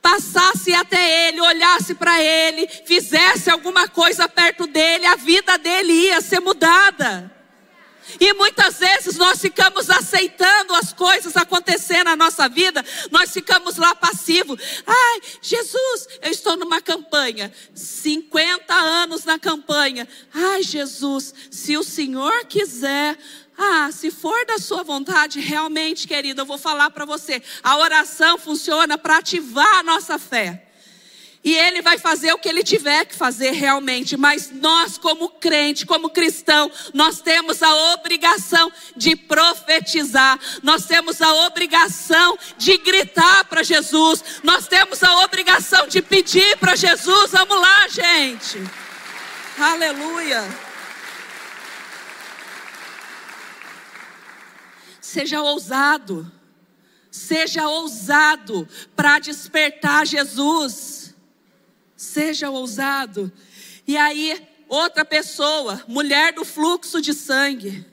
passasse 0.00 0.72
até 0.72 1.28
ele, 1.28 1.42
olhasse 1.42 1.94
para 1.94 2.22
ele, 2.22 2.66
fizesse 2.86 3.50
alguma 3.50 3.86
coisa 3.86 4.26
perto 4.26 4.66
dele, 4.66 5.04
a 5.04 5.16
vida 5.16 5.58
dele 5.58 5.92
ia 5.92 6.22
ser 6.22 6.40
mudada. 6.40 7.35
E 8.20 8.32
muitas 8.34 8.78
vezes 8.78 9.16
nós 9.16 9.40
ficamos 9.40 9.90
aceitando 9.90 10.74
as 10.74 10.92
coisas 10.92 11.36
acontecer 11.36 12.04
na 12.04 12.16
nossa 12.16 12.48
vida, 12.48 12.84
nós 13.10 13.32
ficamos 13.32 13.76
lá 13.76 13.94
passivos. 13.94 14.60
Ai, 14.86 15.20
Jesus, 15.42 16.08
eu 16.22 16.30
estou 16.30 16.56
numa 16.56 16.80
campanha, 16.80 17.52
50 17.74 18.74
anos 18.74 19.24
na 19.24 19.38
campanha. 19.38 20.08
Ai, 20.32 20.62
Jesus, 20.62 21.34
se 21.50 21.76
o 21.76 21.82
Senhor 21.82 22.44
quiser, 22.46 23.18
ah, 23.58 23.90
se 23.90 24.10
for 24.10 24.44
da 24.46 24.58
sua 24.58 24.82
vontade, 24.82 25.40
realmente, 25.40 26.06
querida, 26.06 26.42
eu 26.42 26.46
vou 26.46 26.58
falar 26.58 26.90
para 26.90 27.04
você. 27.04 27.42
A 27.62 27.78
oração 27.78 28.38
funciona 28.38 28.98
para 28.98 29.18
ativar 29.18 29.76
a 29.78 29.82
nossa 29.82 30.18
fé. 30.18 30.65
E 31.46 31.54
ele 31.54 31.80
vai 31.80 31.96
fazer 31.96 32.32
o 32.32 32.38
que 32.38 32.48
ele 32.48 32.64
tiver 32.64 33.04
que 33.04 33.14
fazer 33.14 33.52
realmente. 33.52 34.16
Mas 34.16 34.50
nós, 34.50 34.98
como 34.98 35.28
crente, 35.28 35.86
como 35.86 36.10
cristão, 36.10 36.68
nós 36.92 37.20
temos 37.20 37.62
a 37.62 37.72
obrigação 37.94 38.72
de 38.96 39.14
profetizar, 39.14 40.40
nós 40.60 40.86
temos 40.86 41.22
a 41.22 41.32
obrigação 41.46 42.36
de 42.58 42.76
gritar 42.78 43.44
para 43.44 43.62
Jesus, 43.62 44.24
nós 44.42 44.66
temos 44.66 45.04
a 45.04 45.20
obrigação 45.20 45.86
de 45.86 46.02
pedir 46.02 46.56
para 46.56 46.74
Jesus. 46.74 47.30
Vamos 47.30 47.60
lá, 47.60 47.86
gente. 47.90 48.60
Aleluia. 49.56 50.44
Seja 55.00 55.40
ousado, 55.42 56.28
seja 57.08 57.68
ousado 57.68 58.68
para 58.96 59.20
despertar 59.20 60.04
Jesus. 60.04 61.05
Seja 61.96 62.50
ousado. 62.50 63.32
E 63.86 63.96
aí, 63.96 64.46
outra 64.68 65.04
pessoa, 65.04 65.82
mulher 65.88 66.32
do 66.32 66.44
fluxo 66.44 67.00
de 67.00 67.14
sangue, 67.14 67.86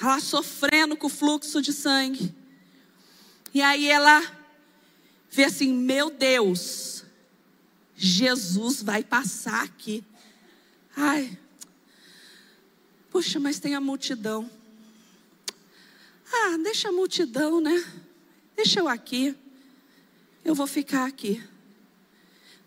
ela 0.00 0.18
sofrendo 0.20 0.96
com 0.96 1.08
o 1.08 1.10
fluxo 1.10 1.60
de 1.60 1.72
sangue. 1.72 2.34
E 3.52 3.60
aí 3.60 3.88
ela 3.88 4.22
vê 5.30 5.44
assim: 5.44 5.72
meu 5.72 6.10
Deus, 6.10 7.04
Jesus 7.96 8.82
vai 8.82 9.04
passar 9.04 9.62
aqui. 9.62 10.02
Ai, 10.96 11.38
puxa, 13.10 13.38
mas 13.38 13.58
tem 13.58 13.74
a 13.74 13.80
multidão. 13.80 14.50
Ah, 16.32 16.56
deixa 16.62 16.88
a 16.88 16.92
multidão, 16.92 17.60
né? 17.60 17.84
Deixa 18.56 18.80
eu 18.80 18.88
aqui. 18.88 19.36
Eu 20.44 20.54
vou 20.54 20.66
ficar 20.66 21.06
aqui. 21.06 21.42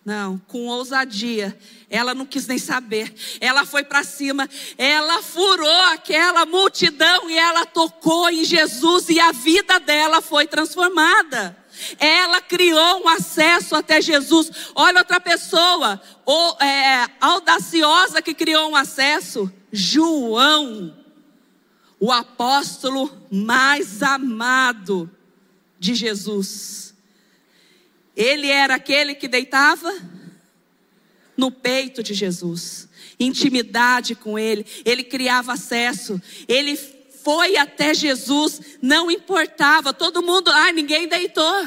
Não, 0.06 0.38
com 0.48 0.68
ousadia. 0.68 1.58
Ela 1.90 2.14
não 2.14 2.26
quis 2.26 2.46
nem 2.46 2.58
saber. 2.58 3.14
Ela 3.40 3.66
foi 3.66 3.84
para 3.84 4.04
cima. 4.04 4.50
Ela 4.78 5.22
furou 5.22 5.82
aquela 5.94 6.46
multidão 6.46 7.30
e 7.30 7.38
ela 7.38 7.66
tocou 7.66 8.30
em 8.30 8.44
Jesus 8.44 9.08
e 9.08 9.20
a 9.20 9.32
vida 9.32 9.80
dela 9.80 10.22
foi 10.22 10.46
transformada. 10.46 11.58
Ela 11.98 12.42
criou 12.42 13.04
um 13.04 13.08
acesso 13.08 13.76
até 13.76 14.02
Jesus. 14.02 14.52
Olha 14.76 15.00
outra 15.00 15.20
pessoa, 15.20 16.02
ou, 16.26 16.58
é, 16.62 17.08
audaciosa 17.20 18.22
que 18.22 18.34
criou 18.34 18.72
um 18.72 18.76
acesso. 18.76 19.52
João, 19.72 20.96
o 22.00 22.12
apóstolo 22.12 23.10
mais 23.32 24.04
amado 24.04 25.10
de 25.80 25.96
Jesus. 25.96 26.93
Ele 28.16 28.48
era 28.48 28.76
aquele 28.76 29.16
que 29.16 29.28
deitava 29.28 29.92
no 31.36 31.52
peito 31.52 32.04
de 32.04 32.14
Jesus, 32.14 32.88
intimidade 33.20 34.16
com 34.16 34.38
ele, 34.38 34.66
ele 34.86 35.04
criava 35.04 35.54
acesso, 35.54 36.22
ele 36.48 36.76
foi 36.76 37.58
até 37.58 37.94
Jesus, 37.94 38.62
não 38.82 39.10
importava, 39.10 39.94
todo 39.94 40.22
mundo, 40.22 40.52
ah, 40.52 40.72
ninguém 40.72 41.08
deitou, 41.08 41.66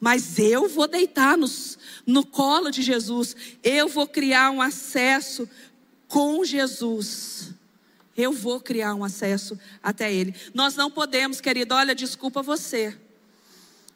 mas 0.00 0.38
eu 0.38 0.68
vou 0.68 0.88
deitar 0.88 1.36
nos, 1.36 1.78
no 2.06 2.24
colo 2.24 2.70
de 2.70 2.80
Jesus, 2.80 3.36
eu 3.62 3.88
vou 3.88 4.06
criar 4.06 4.50
um 4.50 4.62
acesso 4.62 5.48
com 6.08 6.44
Jesus. 6.44 7.50
Eu 8.14 8.32
vou 8.32 8.60
criar 8.60 8.94
um 8.94 9.02
acesso 9.02 9.58
até 9.82 10.12
Ele. 10.12 10.34
Nós 10.52 10.76
não 10.76 10.90
podemos, 10.90 11.40
querido, 11.40 11.74
olha, 11.74 11.94
desculpa 11.94 12.42
você, 12.42 12.94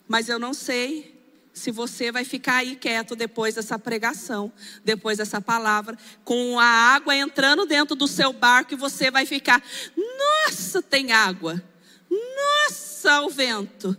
mas 0.08 0.30
eu 0.30 0.38
não 0.38 0.54
sei 0.54 1.15
se 1.56 1.70
você 1.70 2.12
vai 2.12 2.22
ficar 2.22 2.56
aí 2.56 2.76
quieto 2.76 3.16
depois 3.16 3.54
dessa 3.54 3.78
pregação, 3.78 4.52
depois 4.84 5.16
dessa 5.16 5.40
palavra, 5.40 5.96
com 6.22 6.60
a 6.60 6.66
água 6.66 7.16
entrando 7.16 7.64
dentro 7.64 7.96
do 7.96 8.06
seu 8.06 8.30
barco 8.30 8.74
e 8.74 8.76
você 8.76 9.10
vai 9.10 9.24
ficar, 9.24 9.64
nossa, 9.96 10.82
tem 10.82 11.12
água. 11.12 11.64
Nossa, 12.10 13.22
o 13.22 13.30
vento. 13.30 13.96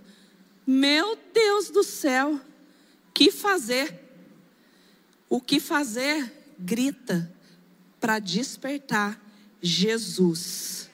Meu 0.67 1.17
Deus 1.33 1.71
do 1.71 1.83
céu. 1.83 2.39
Que 3.11 3.31
fazer? 3.31 4.07
O 5.27 5.41
que 5.41 5.59
fazer? 5.59 6.31
Grita 6.59 7.33
para 7.99 8.19
despertar 8.19 9.19
Jesus. 9.59 10.86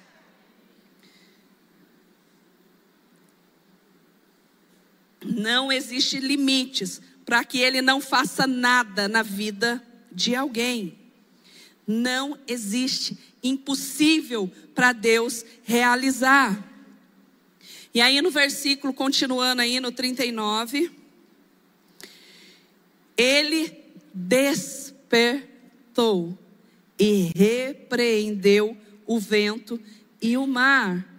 Não 5.25 5.71
existe 5.71 6.19
limites 6.19 7.01
para 7.25 7.43
que 7.43 7.59
ele 7.59 7.81
não 7.81 8.01
faça 8.01 8.45
nada 8.45 9.07
na 9.07 9.21
vida 9.23 9.81
de 10.11 10.35
alguém. 10.35 10.97
Não 11.87 12.37
existe 12.47 13.17
impossível 13.41 14.51
para 14.73 14.93
Deus 14.93 15.45
realizar. 15.63 16.71
E 17.93 18.01
aí 18.01 18.21
no 18.21 18.31
versículo 18.31 18.93
continuando 18.93 19.61
aí 19.61 19.79
no 19.79 19.91
39, 19.91 20.91
ele 23.15 23.71
despertou 24.13 25.07
e 26.97 27.31
repreendeu 27.35 28.77
o 29.05 29.19
vento 29.19 29.79
e 30.21 30.37
o 30.37 30.47
mar 30.47 31.12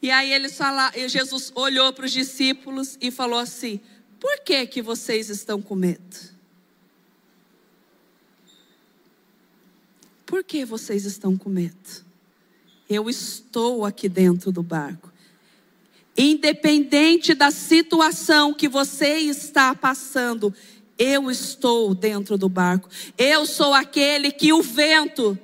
e 0.00 0.10
aí 0.10 0.32
eles 0.32 0.56
fala, 0.56 0.92
Jesus 1.08 1.50
olhou 1.54 1.92
para 1.92 2.06
os 2.06 2.12
discípulos 2.12 2.96
e 3.00 3.10
falou 3.10 3.38
assim: 3.38 3.80
Por 4.20 4.40
que 4.40 4.66
que 4.66 4.80
vocês 4.80 5.28
estão 5.28 5.60
com 5.60 5.74
medo? 5.74 6.38
Por 10.24 10.44
que 10.44 10.64
vocês 10.64 11.04
estão 11.04 11.36
com 11.36 11.48
medo? 11.48 12.06
Eu 12.88 13.08
estou 13.08 13.84
aqui 13.84 14.08
dentro 14.08 14.52
do 14.52 14.62
barco. 14.62 15.12
Independente 16.16 17.34
da 17.34 17.50
situação 17.50 18.52
que 18.52 18.68
você 18.68 19.18
está 19.18 19.74
passando, 19.74 20.52
eu 20.98 21.30
estou 21.30 21.94
dentro 21.94 22.36
do 22.36 22.48
barco. 22.48 22.88
Eu 23.16 23.46
sou 23.46 23.72
aquele 23.72 24.30
que 24.30 24.52
o 24.52 24.62
vento 24.62 25.38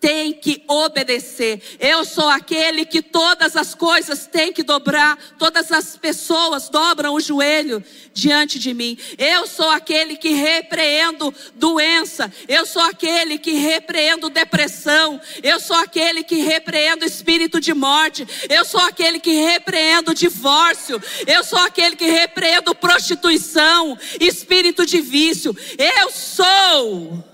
tem 0.00 0.32
que 0.32 0.64
obedecer. 0.66 1.60
Eu 1.78 2.04
sou 2.04 2.28
aquele 2.28 2.86
que 2.86 3.02
todas 3.02 3.54
as 3.54 3.74
coisas 3.74 4.26
tem 4.26 4.52
que 4.52 4.62
dobrar, 4.62 5.18
todas 5.38 5.70
as 5.70 5.96
pessoas 5.96 6.68
dobram 6.70 7.14
o 7.14 7.20
joelho 7.20 7.84
diante 8.14 8.58
de 8.58 8.72
mim. 8.72 8.96
Eu 9.18 9.46
sou 9.46 9.68
aquele 9.68 10.16
que 10.16 10.30
repreendo 10.30 11.32
doença. 11.54 12.32
Eu 12.48 12.64
sou 12.64 12.82
aquele 12.82 13.38
que 13.38 13.52
repreendo 13.52 14.30
depressão. 14.30 15.20
Eu 15.42 15.60
sou 15.60 15.76
aquele 15.76 16.24
que 16.24 16.36
repreendo 16.36 17.04
espírito 17.04 17.60
de 17.60 17.74
morte. 17.74 18.26
Eu 18.48 18.64
sou 18.64 18.80
aquele 18.80 19.20
que 19.20 19.32
repreendo 19.32 20.14
divórcio. 20.14 21.00
Eu 21.26 21.44
sou 21.44 21.58
aquele 21.58 21.94
que 21.94 22.06
repreendo 22.06 22.74
prostituição, 22.74 23.98
espírito 24.18 24.86
de 24.86 25.00
vício. 25.00 25.54
Eu 25.78 26.10
sou 26.10 27.29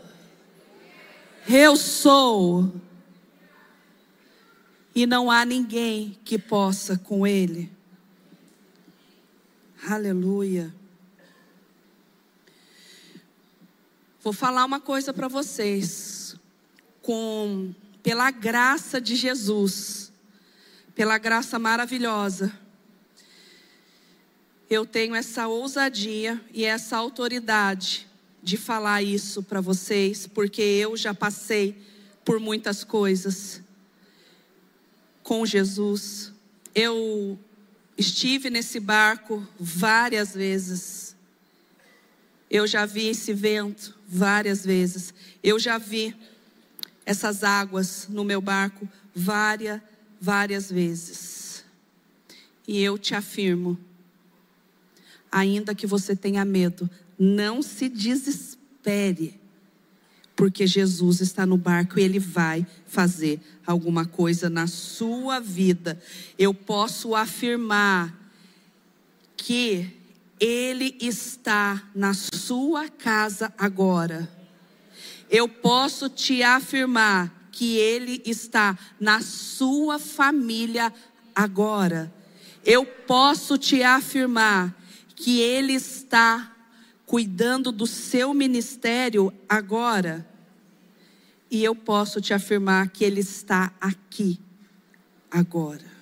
eu 1.48 1.76
sou. 1.76 2.72
E 4.94 5.06
não 5.06 5.30
há 5.30 5.44
ninguém 5.44 6.18
que 6.24 6.38
possa 6.38 6.96
com 6.96 7.26
Ele. 7.26 7.70
Aleluia. 9.88 10.74
Vou 14.22 14.32
falar 14.32 14.64
uma 14.64 14.80
coisa 14.80 15.12
para 15.12 15.28
vocês. 15.28 16.34
Com 17.02 17.72
pela 18.02 18.30
graça 18.30 19.00
de 19.00 19.14
Jesus, 19.14 20.12
pela 20.94 21.18
graça 21.18 21.58
maravilhosa, 21.58 22.52
eu 24.70 24.86
tenho 24.86 25.14
essa 25.14 25.46
ousadia 25.46 26.40
e 26.52 26.64
essa 26.64 26.96
autoridade 26.96 28.05
de 28.46 28.56
falar 28.56 29.02
isso 29.02 29.42
para 29.42 29.60
vocês, 29.60 30.24
porque 30.24 30.62
eu 30.62 30.96
já 30.96 31.12
passei 31.12 31.76
por 32.24 32.38
muitas 32.38 32.84
coisas 32.84 33.60
com 35.20 35.44
Jesus. 35.44 36.32
Eu 36.72 37.36
estive 37.98 38.48
nesse 38.48 38.78
barco 38.78 39.44
várias 39.58 40.32
vezes. 40.32 41.16
Eu 42.48 42.68
já 42.68 42.86
vi 42.86 43.08
esse 43.08 43.32
vento 43.32 43.98
várias 44.06 44.64
vezes. 44.64 45.12
Eu 45.42 45.58
já 45.58 45.76
vi 45.76 46.14
essas 47.04 47.42
águas 47.42 48.06
no 48.08 48.22
meu 48.22 48.40
barco 48.40 48.88
várias, 49.12 49.80
várias 50.20 50.70
vezes. 50.70 51.64
E 52.64 52.80
eu 52.80 52.96
te 52.96 53.12
afirmo, 53.12 53.76
ainda 55.32 55.74
que 55.74 55.84
você 55.84 56.14
tenha 56.14 56.44
medo, 56.44 56.88
não 57.18 57.62
se 57.62 57.88
desespere, 57.88 59.38
porque 60.34 60.66
Jesus 60.66 61.20
está 61.20 61.46
no 61.46 61.56
barco 61.56 61.98
e 61.98 62.02
ele 62.02 62.18
vai 62.18 62.66
fazer 62.86 63.40
alguma 63.66 64.04
coisa 64.04 64.50
na 64.50 64.66
sua 64.66 65.40
vida. 65.40 66.00
Eu 66.38 66.52
posso 66.52 67.14
afirmar 67.14 68.14
que 69.36 69.90
ele 70.38 70.96
está 71.00 71.82
na 71.94 72.12
sua 72.12 72.88
casa 72.88 73.52
agora. 73.56 74.30
Eu 75.30 75.48
posso 75.48 76.08
te 76.08 76.42
afirmar 76.42 77.48
que 77.50 77.76
ele 77.78 78.22
está 78.26 78.78
na 79.00 79.22
sua 79.22 79.98
família 79.98 80.92
agora. 81.34 82.12
Eu 82.64 82.84
posso 82.84 83.56
te 83.56 83.82
afirmar 83.82 84.74
que 85.14 85.40
ele 85.40 85.72
está 85.72 86.55
cuidando 87.06 87.70
do 87.70 87.86
seu 87.86 88.34
ministério 88.34 89.32
agora. 89.48 90.28
E 91.48 91.62
eu 91.62 91.74
posso 91.74 92.20
te 92.20 92.34
afirmar 92.34 92.90
que 92.90 93.04
Ele 93.04 93.20
está 93.20 93.72
aqui 93.80 94.40
agora. 95.30 95.96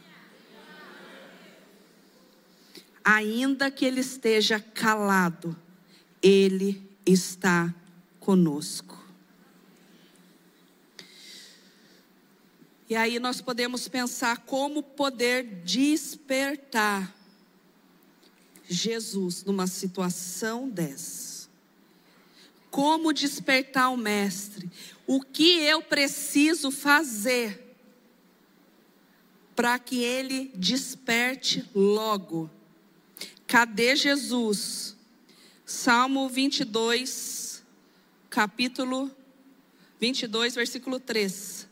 Ainda 3.05 3.71
que 3.71 3.85
ele 3.85 4.01
esteja 4.01 4.59
calado, 4.59 5.55
ele 6.23 6.83
está 7.05 7.75
conosco. 8.19 9.05
E 12.89 12.97
aí 12.97 13.19
nós 13.19 13.43
podemos 13.43 13.89
pensar 13.89 14.39
como 14.39 14.83
poder 14.83 15.43
despertar 15.65 17.15
Jesus 18.69 19.45
numa 19.45 19.67
situação 19.67 20.69
dessa. 20.69 21.49
Como 22.71 23.13
despertar 23.13 23.91
o 23.91 23.97
Mestre? 23.97 24.71
O 25.07 25.21
que 25.21 25.61
eu 25.61 25.83
preciso 25.83 26.71
fazer 26.71 27.77
para 29.55 29.79
que 29.79 30.03
ele 30.03 30.51
desperte 30.55 31.69
logo? 31.75 32.51
Cadê 33.47 33.95
Jesus? 33.95 34.97
Salmo 35.65 36.29
22, 36.29 37.63
capítulo 38.29 39.11
22, 40.01 40.55
versículo 40.55 40.99
3. 40.99 41.69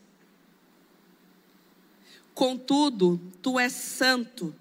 Contudo, 2.33 3.21
tu 3.41 3.59
és 3.59 3.73
santo, 3.73 4.55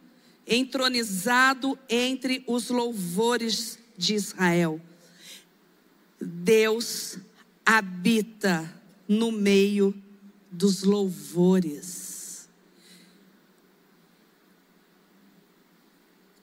entronizado 0.47 1.79
entre 1.89 2.43
os 2.47 2.69
louvores 2.69 3.79
de 3.97 4.15
Israel. 4.15 4.81
Deus 6.21 7.19
habita 7.65 8.73
no 9.09 9.33
meio 9.33 9.95
dos 10.51 10.83
louvores. 10.83 12.49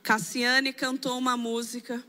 Cassiane 0.02 0.74
cantou 0.74 1.18
uma 1.18 1.38
música 1.38 2.04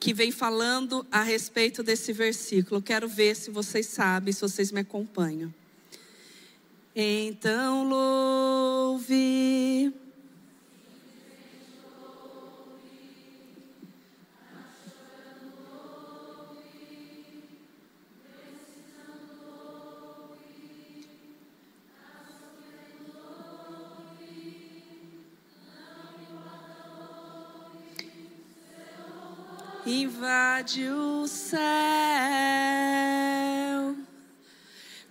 que 0.00 0.12
vem 0.12 0.32
falando 0.32 1.06
a 1.12 1.22
respeito 1.22 1.82
desse 1.82 2.12
versículo. 2.12 2.82
Quero 2.82 3.06
ver 3.06 3.36
se 3.36 3.50
vocês 3.50 3.86
sabem, 3.86 4.32
se 4.32 4.40
vocês 4.40 4.72
me 4.72 4.80
acompanham. 4.80 5.54
Então 6.96 7.88
louve. 7.88 9.20
Invade 30.02 30.88
o 30.88 31.26
céu. 31.26 31.60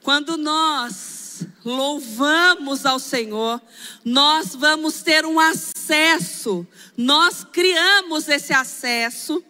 Quando 0.01 0.37
nós 0.37 1.43
louvamos 1.63 2.85
ao 2.85 2.99
Senhor, 2.99 3.61
nós 4.03 4.55
vamos 4.55 5.01
ter 5.01 5.25
um 5.25 5.39
acesso, 5.39 6.65
nós 6.97 7.43
criamos 7.43 8.27
esse 8.27 8.53
acesso 8.53 9.43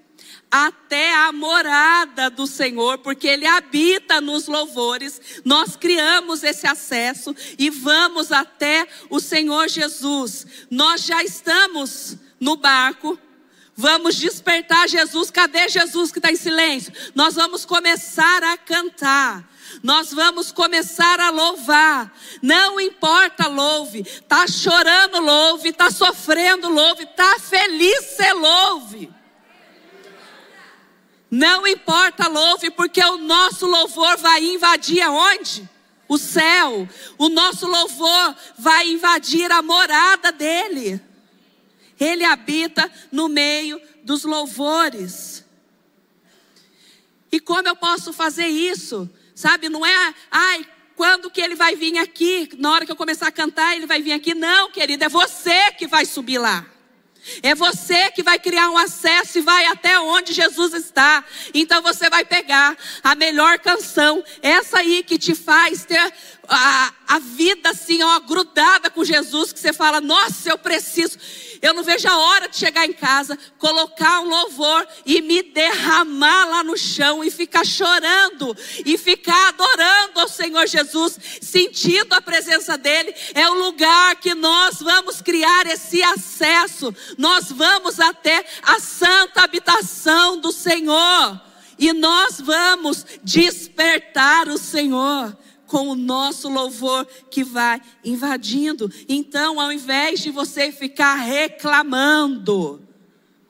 até 0.51 1.13
a 1.13 1.31
morada 1.31 2.29
do 2.29 2.47
Senhor, 2.47 2.97
porque 2.97 3.27
Ele 3.27 3.45
habita 3.45 4.19
nos 4.19 4.47
louvores. 4.47 5.41
Nós 5.45 5.75
criamos 5.75 6.43
esse 6.43 6.65
acesso 6.65 7.35
e 7.57 7.69
vamos 7.69 8.31
até 8.31 8.87
o 9.09 9.19
Senhor 9.19 9.69
Jesus. 9.69 10.45
Nós 10.69 11.05
já 11.05 11.23
estamos 11.23 12.17
no 12.39 12.55
barco, 12.55 13.17
Vamos 13.79 14.17
despertar 14.17 14.89
Jesus. 14.89 15.31
Cadê 15.31 15.69
Jesus 15.69 16.11
que 16.11 16.19
está 16.19 16.29
em 16.29 16.35
silêncio? 16.35 16.91
Nós 17.15 17.35
vamos 17.35 17.63
começar 17.63 18.43
a 18.43 18.57
cantar. 18.57 19.49
Nós 19.81 20.13
vamos 20.13 20.51
começar 20.51 21.17
a 21.21 21.29
louvar. 21.29 22.13
Não 22.41 22.77
importa, 22.77 23.47
louve. 23.47 24.03
Tá 24.27 24.45
chorando, 24.47 25.21
louve. 25.21 25.71
Tá 25.71 25.89
sofrendo, 25.89 26.67
louve. 26.67 27.05
Tá 27.05 27.39
feliz, 27.39 28.03
você 28.03 28.33
louve. 28.33 29.09
Não 31.31 31.65
importa, 31.65 32.27
louve, 32.27 32.71
porque 32.71 33.01
o 33.01 33.17
nosso 33.19 33.65
louvor 33.65 34.17
vai 34.17 34.43
invadir 34.43 35.01
aonde? 35.01 35.69
O 36.05 36.17
céu. 36.17 36.85
O 37.17 37.29
nosso 37.29 37.65
louvor 37.65 38.35
vai 38.57 38.89
invadir 38.89 39.49
a 39.53 39.61
morada 39.61 40.33
dele. 40.33 41.01
Ele 41.99 42.23
habita 42.23 42.91
no 43.11 43.27
meio 43.27 43.81
dos 44.03 44.23
louvores. 44.23 45.43
E 47.31 47.39
como 47.39 47.67
eu 47.67 47.75
posso 47.75 48.13
fazer 48.13 48.47
isso? 48.47 49.09
Sabe, 49.35 49.69
não 49.69 49.85
é, 49.85 50.15
ai, 50.31 50.65
quando 50.95 51.29
que 51.29 51.39
ele 51.39 51.55
vai 51.55 51.75
vir 51.75 51.97
aqui? 51.97 52.49
Na 52.57 52.71
hora 52.71 52.85
que 52.85 52.91
eu 52.91 52.95
começar 52.95 53.27
a 53.27 53.31
cantar, 53.31 53.75
ele 53.75 53.85
vai 53.85 54.01
vir 54.01 54.13
aqui? 54.13 54.33
Não, 54.33 54.71
querido, 54.71 55.03
é 55.03 55.09
você 55.09 55.71
que 55.73 55.87
vai 55.87 56.05
subir 56.05 56.37
lá. 56.37 56.65
É 57.43 57.53
você 57.53 58.09
que 58.11 58.23
vai 58.23 58.39
criar 58.39 58.69
um 58.69 58.77
acesso 58.77 59.37
e 59.37 59.41
vai 59.41 59.65
até 59.67 59.99
onde 59.99 60.33
Jesus 60.33 60.73
está. 60.73 61.23
Então 61.53 61.81
você 61.81 62.09
vai 62.09 62.25
pegar 62.25 62.77
a 63.03 63.13
melhor 63.15 63.59
canção, 63.59 64.23
essa 64.41 64.79
aí 64.79 65.03
que 65.03 65.17
te 65.17 65.35
faz 65.35 65.85
ter 65.85 66.13
a, 66.49 66.93
a 67.07 67.19
vida 67.19 67.69
assim, 67.69 68.01
ó, 68.01 68.19
grudada 68.21 68.89
com 68.89 69.03
Jesus, 69.03 69.53
que 69.53 69.59
você 69.59 69.71
fala, 69.71 70.01
nossa, 70.01 70.49
eu 70.49 70.57
preciso. 70.57 71.17
Eu 71.61 71.73
não 71.73 71.83
vejo 71.83 72.07
a 72.07 72.17
hora 72.17 72.47
de 72.47 72.57
chegar 72.57 72.85
em 72.85 72.93
casa, 72.93 73.37
colocar 73.57 74.21
um 74.21 74.29
louvor 74.29 74.87
e 75.05 75.21
me 75.21 75.43
derramar 75.43 76.45
lá 76.45 76.63
no 76.63 76.77
chão 76.77 77.23
e 77.23 77.29
ficar 77.29 77.65
chorando 77.65 78.55
e 78.85 78.97
ficar 78.97 79.49
adorando 79.49 80.21
ao 80.21 80.27
Senhor 80.27 80.65
Jesus, 80.67 81.19
sentindo 81.41 82.13
a 82.13 82.21
presença 82.21 82.77
dEle. 82.77 83.13
É 83.33 83.47
o 83.49 83.55
lugar 83.55 84.15
que 84.15 84.33
nós 84.33 84.79
vamos 84.79 85.21
criar 85.21 85.67
esse 85.67 86.01
acesso. 86.01 86.95
Nós 87.17 87.51
vamos 87.51 87.99
até 87.99 88.45
a 88.63 88.79
santa 88.79 89.43
habitação 89.43 90.37
do 90.37 90.51
Senhor. 90.51 91.41
E 91.77 91.93
nós 91.93 92.41
vamos 92.41 93.05
despertar 93.23 94.49
o 94.49 94.57
Senhor 94.57 95.37
com 95.69 95.87
o 95.87 95.95
nosso 95.95 96.49
louvor 96.49 97.05
que 97.29 97.43
vai 97.43 97.81
invadindo. 98.03 98.91
Então, 99.07 99.61
ao 99.61 99.71
invés 99.71 100.19
de 100.19 100.31
você 100.31 100.71
ficar 100.71 101.13
reclamando, 101.13 102.81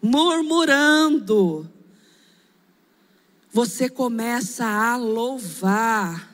murmurando, 0.01 1.67
você 3.51 3.89
começa 3.89 4.65
a 4.65 4.97
louvar. 4.97 6.29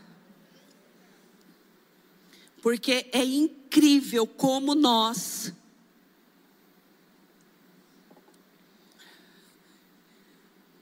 Porque 2.62 3.08
é 3.13 3.24
incrível 3.24 4.26
como 4.26 4.74
nós 4.74 5.54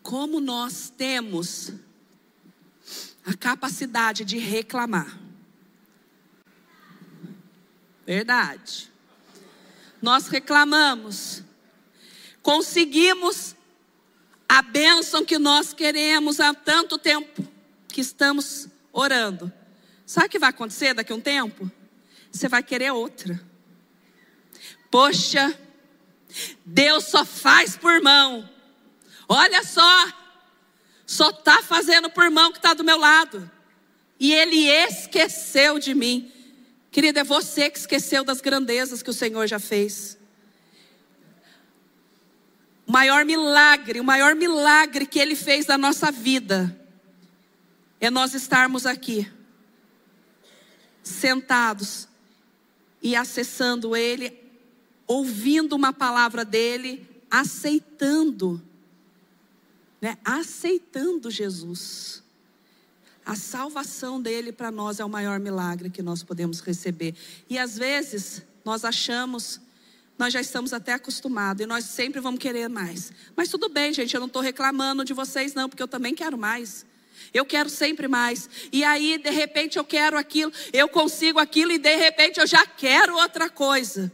como 0.02 0.40
nós 0.42 0.94
temos 0.96 1.72
a 3.26 3.34
capacidade 3.34 4.26
de 4.26 4.38
reclamar. 4.38 5.20
Verdade. 8.06 8.92
Nós 10.02 10.28
reclamamos, 10.28 11.42
conseguimos 12.42 13.56
a 14.48 14.62
bênção 14.62 15.24
que 15.24 15.40
nós 15.40 15.74
queremos 15.74 16.40
há 16.40 16.54
tanto 16.54 16.98
tempo 16.98 17.48
que 17.88 18.02
estamos 18.02 18.68
orando. 18.92 19.52
Sabe 20.06 20.28
o 20.28 20.30
que 20.30 20.40
vai 20.40 20.50
acontecer 20.50 20.94
daqui 20.94 21.14
a 21.14 21.16
um 21.16 21.22
tempo? 21.22 21.72
Você 22.32 22.50
vai 22.50 22.62
querer 22.62 22.92
outra. 22.92 23.40
Poxa, 24.92 25.58
Deus 26.66 27.06
só 27.06 27.24
faz 27.24 27.78
por 27.78 28.02
mão. 28.02 28.48
Olha 29.28 29.64
só, 29.64 30.08
só 31.14 31.30
está 31.30 31.62
fazendo 31.62 32.10
por 32.10 32.30
mão 32.32 32.52
que 32.52 32.58
está 32.58 32.74
do 32.74 32.84
meu 32.84 32.98
lado. 32.98 33.50
E 34.20 34.34
ele 34.34 34.68
esqueceu 34.68 35.78
de 35.78 35.94
mim. 35.94 36.32
Querida, 36.92 37.22
é 37.22 37.24
você 37.24 37.70
que 37.70 37.78
esqueceu 37.78 38.24
das 38.24 38.42
grandezas 38.42 39.04
que 39.04 39.10
o 39.10 39.14
Senhor 39.14 39.48
já 39.48 39.60
fez. 39.60 40.18
O 42.88 42.92
maior 42.92 43.24
milagre, 43.24 44.00
o 44.00 44.04
maior 44.04 44.36
milagre 44.36 45.06
que 45.06 45.20
ele 45.20 45.36
fez 45.36 45.68
na 45.68 45.78
nossa 45.78 46.12
vida 46.12 46.78
é 48.00 48.10
nós 48.10 48.34
estarmos 48.34 48.86
aqui, 48.86 49.32
sentados 51.02 52.08
e 53.02 53.16
acessando 53.16 53.96
ele, 53.96 54.38
ouvindo 55.08 55.76
uma 55.76 55.94
palavra 55.94 56.44
dele, 56.44 57.08
aceitando 57.32 58.62
né, 60.04 60.18
aceitando 60.26 61.32
Jesus. 61.32 62.22
A 63.26 63.36
salvação 63.36 64.22
dele 64.22 64.52
para 64.52 64.70
nós 64.70 65.00
é 65.00 65.06
o 65.06 65.08
maior 65.08 65.40
milagre 65.40 65.90
que 65.90 66.02
nós 66.02 66.22
podemos 66.22 66.60
receber. 66.60 67.16
E 67.50 67.58
às 67.58 67.78
vezes 67.78 68.44
nós 68.66 68.84
achamos, 68.84 69.62
nós 70.20 70.34
já 70.34 70.42
estamos 70.42 70.74
até 70.74 70.92
acostumados 70.92 71.64
e 71.64 71.66
nós 71.66 71.86
sempre 71.86 72.20
vamos 72.20 72.42
querer 72.42 72.68
mais. 72.68 73.14
Mas 73.34 73.48
tudo 73.48 73.70
bem, 73.70 73.94
gente, 73.94 74.14
eu 74.14 74.20
não 74.20 74.28
estou 74.28 74.42
reclamando 74.42 75.06
de 75.06 75.14
vocês, 75.14 75.54
não, 75.54 75.70
porque 75.70 75.82
eu 75.82 75.88
também 75.88 76.14
quero 76.14 76.38
mais. 76.38 76.86
Eu 77.34 77.46
quero 77.46 77.70
sempre 77.70 78.10
mais. 78.10 78.50
E 78.74 78.84
aí, 78.84 79.18
de 79.18 79.30
repente, 79.30 79.78
eu 79.78 79.86
quero 79.86 80.18
aquilo, 80.18 80.52
eu 80.74 80.90
consigo 80.90 81.40
aquilo, 81.40 81.72
e 81.72 81.78
de 81.78 81.96
repente 81.96 82.42
eu 82.42 82.46
já 82.46 82.68
quero 82.68 83.16
outra 83.16 83.50
coisa. 83.50 84.12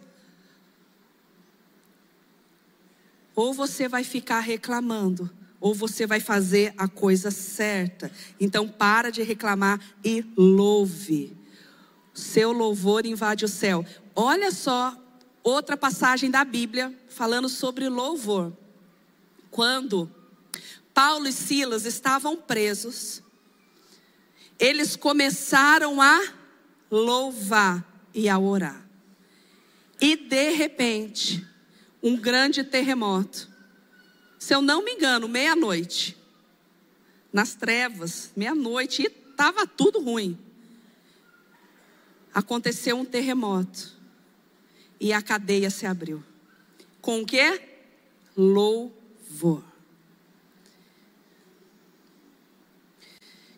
Ou 3.33 3.55
você 3.55 3.87
vai 3.87 4.03
ficar 4.03 4.41
reclamando, 4.41 5.38
ou 5.59 5.73
você 5.73 6.07
vai 6.07 6.19
fazer 6.19 6.73
a 6.77 6.87
coisa 6.87 7.31
certa. 7.31 8.11
Então 8.39 8.67
para 8.67 9.11
de 9.11 9.21
reclamar 9.21 9.79
e 10.03 10.25
louve. 10.37 11.35
Seu 12.13 12.51
louvor 12.51 13.05
invade 13.05 13.45
o 13.45 13.49
céu. 13.49 13.85
Olha 14.15 14.51
só 14.51 14.95
outra 15.43 15.75
passagem 15.77 16.29
da 16.29 16.43
Bíblia 16.43 16.93
falando 17.09 17.49
sobre 17.49 17.89
louvor. 17.89 18.53
Quando 19.51 20.09
Paulo 20.93 21.27
e 21.27 21.33
Silas 21.33 21.85
estavam 21.85 22.37
presos, 22.37 23.21
eles 24.57 24.95
começaram 24.95 26.01
a 26.01 26.21
louvar 26.91 27.85
e 28.13 28.27
a 28.27 28.37
orar. 28.37 28.85
E 30.01 30.15
de 30.15 30.51
repente, 30.51 31.45
um 32.01 32.15
grande 32.15 32.63
terremoto 32.63 33.49
se 34.39 34.55
eu 34.55 34.61
não 34.61 34.81
me 34.81 34.93
engano, 34.93 35.27
meia-noite, 35.27 36.17
nas 37.31 37.53
trevas, 37.53 38.31
meia-noite, 38.37 39.03
e 39.03 39.05
estava 39.07 39.67
tudo 39.67 39.99
ruim. 39.99 40.39
Aconteceu 42.33 42.97
um 42.97 43.03
terremoto 43.03 43.93
e 44.97 45.11
a 45.11 45.21
cadeia 45.21 45.69
se 45.69 45.85
abriu. 45.85 46.23
Com 47.01 47.21
o 47.21 47.25
que? 47.25 47.61
Louvor. 48.35 49.63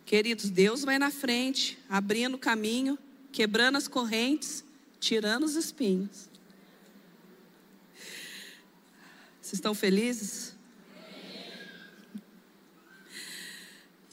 Queridos, 0.04 0.50
Deus 0.50 0.84
vai 0.84 0.98
na 0.98 1.12
frente, 1.12 1.78
abrindo 1.88 2.36
o 2.36 2.40
caminho, 2.40 2.98
quebrando 3.32 3.78
as 3.78 3.88
correntes, 3.88 4.64
tirando 5.00 5.44
os 5.44 5.56
espinhos. 5.56 6.28
Vocês 9.42 9.54
estão 9.54 9.74
felizes? 9.74 10.51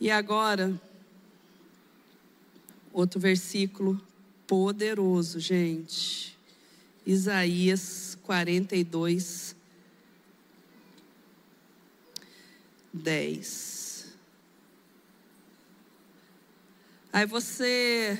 E 0.00 0.10
agora, 0.10 0.80
outro 2.92 3.18
versículo 3.18 4.00
poderoso, 4.46 5.40
gente. 5.40 6.38
Isaías 7.04 8.16
42, 8.22 9.56
10. 12.92 14.14
Aí 17.12 17.26
você 17.26 18.18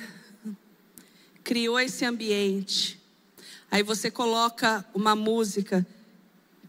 criou 1.43 1.79
esse 1.79 2.03
ambiente. 2.03 2.99
Aí 3.71 3.83
você 3.83 4.11
coloca 4.11 4.85
uma 4.93 5.15
música 5.15 5.85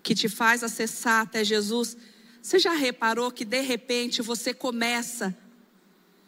que 0.03 0.15
te 0.15 0.29
faz 0.29 0.63
acessar 0.63 1.23
até 1.23 1.43
Jesus. 1.43 1.97
Você 2.43 2.59
já 2.59 2.72
reparou 2.72 3.30
que 3.30 3.45
de 3.45 3.61
repente 3.61 4.22
você 4.22 4.55
começa 4.55 5.36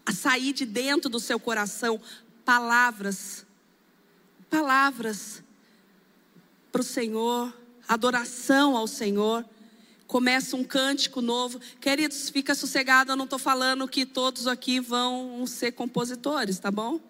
a 0.05 0.13
sair 0.13 0.53
de 0.53 0.67
dentro 0.67 1.09
do 1.09 1.19
seu 1.19 1.39
coração 1.39 2.01
palavras, 2.45 3.47
palavras 4.51 5.43
para 6.71 6.81
o 6.81 6.85
Senhor, 6.85 7.53
adoração 7.89 8.77
ao 8.77 8.87
Senhor. 8.87 9.45
Começa 10.07 10.57
um 10.57 10.65
cântico 10.65 11.23
novo. 11.23 11.59
Queridos, 11.81 12.29
fica 12.29 12.55
sossegado, 12.55 13.13
eu 13.13 13.17
não 13.17 13.25
estou 13.25 13.39
falando 13.39 13.89
que 13.89 14.05
todos 14.05 14.47
aqui 14.47 14.81
vão 14.81 15.47
ser 15.47 15.73
compositores, 15.73 16.59
tá 16.59 16.71
bom? 16.71 17.01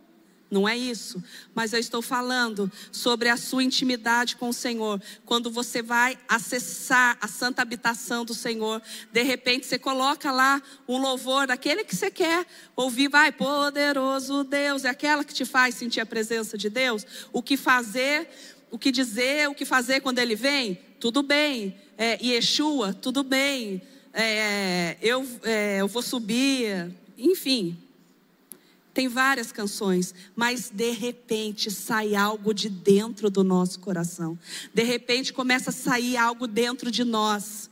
Não 0.53 0.69
é 0.69 0.77
isso. 0.77 1.25
Mas 1.55 1.73
eu 1.73 1.81
estou 1.81 2.03
falando 2.03 2.71
sobre 2.93 3.31
a 3.31 3.39
sua 3.39 3.65
intimidade 3.65 4.37
com 4.37 4.51
o 4.51 4.53
Senhor. 4.53 5.01
Quando 5.25 5.51
você 5.51 5.81
vai 5.81 6.19
acessar 6.29 7.17
a 7.23 7.27
santa 7.27 7.63
habitação 7.63 8.23
do 8.23 8.35
Senhor, 8.35 8.83
de 9.11 9.23
repente 9.23 9.65
você 9.65 9.79
coloca 9.79 10.31
lá 10.31 10.63
um 10.87 10.99
louvor 10.99 11.47
daquele 11.47 11.85
que 11.85 11.97
você 11.97 12.11
quer 12.11 12.45
ouvir. 12.77 13.09
Vai, 13.09 13.33
poderoso 13.33 14.45
Deus. 14.45 14.85
É 14.85 14.91
aquela 14.91 15.25
que 15.25 15.33
te 15.33 15.47
faz 15.47 15.75
sentir 15.75 16.01
a 16.01 16.07
presença 16.07 16.59
de 16.59 16.69
Deus. 16.69 17.07
O 17.33 17.43
que 17.43 17.57
fazer, 17.57 18.29
o 18.71 18.79
que 18.79 18.93
dizer, 18.93 19.49
o 19.49 19.55
que 19.55 19.65
fazer 19.65 20.03
quando 20.03 20.19
ele 20.19 20.37
vem? 20.37 20.79
Tudo 21.01 21.23
bem. 21.23 21.75
É, 21.97 22.23
Yeshua, 22.23 22.93
tudo 22.93 23.23
bem. 23.23 23.81
É, 24.13 24.99
eu, 25.01 25.27
é, 25.45 25.81
eu 25.81 25.89
vou 25.89 26.03
subir. 26.03 26.95
Enfim, 27.17 27.79
tem 28.95 29.09
várias 29.09 29.51
canções, 29.51 30.15
mas 30.37 30.71
de 30.71 30.91
repente 30.91 31.71
sai 31.71 32.15
algo 32.15 32.53
de 32.53 32.69
dentro 32.69 33.31
do 33.31 33.43
nosso 33.43 33.81
coração. 33.81 34.39
De 34.73 34.83
repente 34.83 35.33
começa 35.33 35.71
a 35.71 35.73
sair 35.73 36.17
algo 36.17 36.47
dentro 36.47 36.91
de 36.91 37.03
nós. 37.03 37.71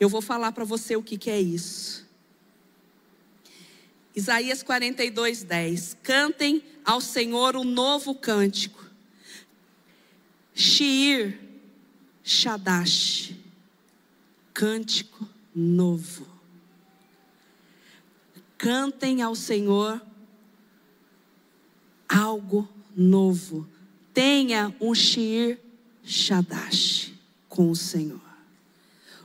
Eu 0.00 0.08
vou 0.08 0.20
falar 0.20 0.52
para 0.52 0.64
você 0.64 0.96
o 0.96 1.02
que, 1.02 1.16
que 1.16 1.30
é 1.30 1.40
isso. 1.40 2.06
Isaías 4.14 4.62
42, 4.64 5.44
10. 5.44 5.96
Cantem 6.02 6.62
ao 6.84 7.00
Senhor 7.00 7.54
um 7.54 7.64
novo 7.64 8.14
cântico. 8.14 8.84
Shir 10.54 11.38
Shadash. 12.24 13.32
Cântico 14.52 15.28
novo. 15.54 16.26
Cantem 18.56 19.22
ao 19.22 19.36
Senhor 19.36 20.02
algo 22.08 22.68
novo. 22.96 23.68
Tenha 24.14 24.74
um 24.80 24.94
Shir 24.94 25.58
Shadash 26.02 27.12
com 27.48 27.70
o 27.70 27.76
Senhor. 27.76 28.20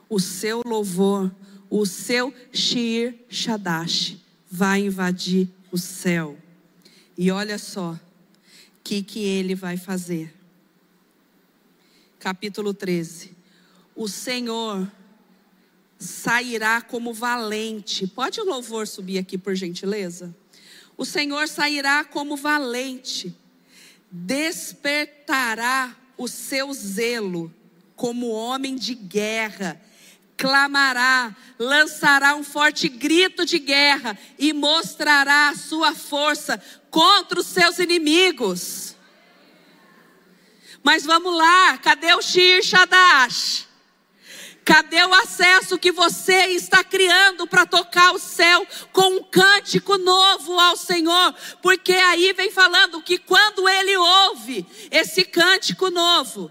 O 0.09 0.19
seu 0.19 0.61
louvor, 0.65 1.33
o 1.69 1.85
seu 1.85 2.33
Shir 2.51 3.15
Shadash 3.29 4.17
vai 4.51 4.81
invadir 4.85 5.49
o 5.71 5.77
céu. 5.77 6.37
E 7.17 7.31
olha 7.31 7.57
só, 7.57 7.93
o 7.93 7.99
que, 8.83 9.01
que 9.01 9.19
ele 9.19 9.55
vai 9.55 9.77
fazer. 9.77 10.33
Capítulo 12.19 12.73
13. 12.73 13.31
O 13.95 14.07
Senhor 14.07 14.89
sairá 15.97 16.81
como 16.81 17.13
valente. 17.13 18.07
Pode 18.07 18.39
o 18.41 18.45
louvor 18.45 18.87
subir 18.87 19.17
aqui, 19.17 19.37
por 19.37 19.55
gentileza? 19.55 20.35
O 20.97 21.05
Senhor 21.05 21.47
sairá 21.47 22.03
como 22.03 22.35
valente, 22.35 23.35
despertará 24.11 25.95
o 26.17 26.27
seu 26.27 26.71
zelo 26.73 27.53
como 27.95 28.29
homem 28.29 28.75
de 28.75 28.93
guerra, 28.93 29.81
clamará, 30.37 31.35
lançará 31.57 32.35
um 32.35 32.43
forte 32.43 32.89
grito 32.89 33.45
de 33.45 33.59
guerra 33.59 34.17
e 34.37 34.51
mostrará 34.53 35.49
a 35.49 35.55
sua 35.55 35.93
força 35.93 36.61
contra 36.89 37.39
os 37.39 37.47
seus 37.47 37.79
inimigos. 37.79 38.95
Mas 40.83 41.05
vamos 41.05 41.35
lá, 41.35 41.77
cadê 41.77 42.13
o 42.13 42.21
Shir 42.21 42.61
Shadash? 42.61 43.67
Cadê 44.65 45.03
o 45.03 45.13
acesso 45.13 45.77
que 45.77 45.91
você 45.91 46.47
está 46.47 46.83
criando 46.83 47.45
para 47.45 47.65
tocar 47.65 48.13
o 48.13 48.19
céu 48.19 48.65
com 48.93 49.17
um 49.17 49.23
cântico 49.23 49.97
novo 49.97 50.57
ao 50.57 50.77
Senhor? 50.77 51.35
Porque 51.61 51.91
aí 51.91 52.31
vem 52.31 52.49
falando 52.49 53.01
que 53.01 53.17
quando 53.17 53.67
ele 53.67 53.95
ouve 53.97 54.65
esse 54.89 55.25
cântico 55.25 55.89
novo, 55.89 56.49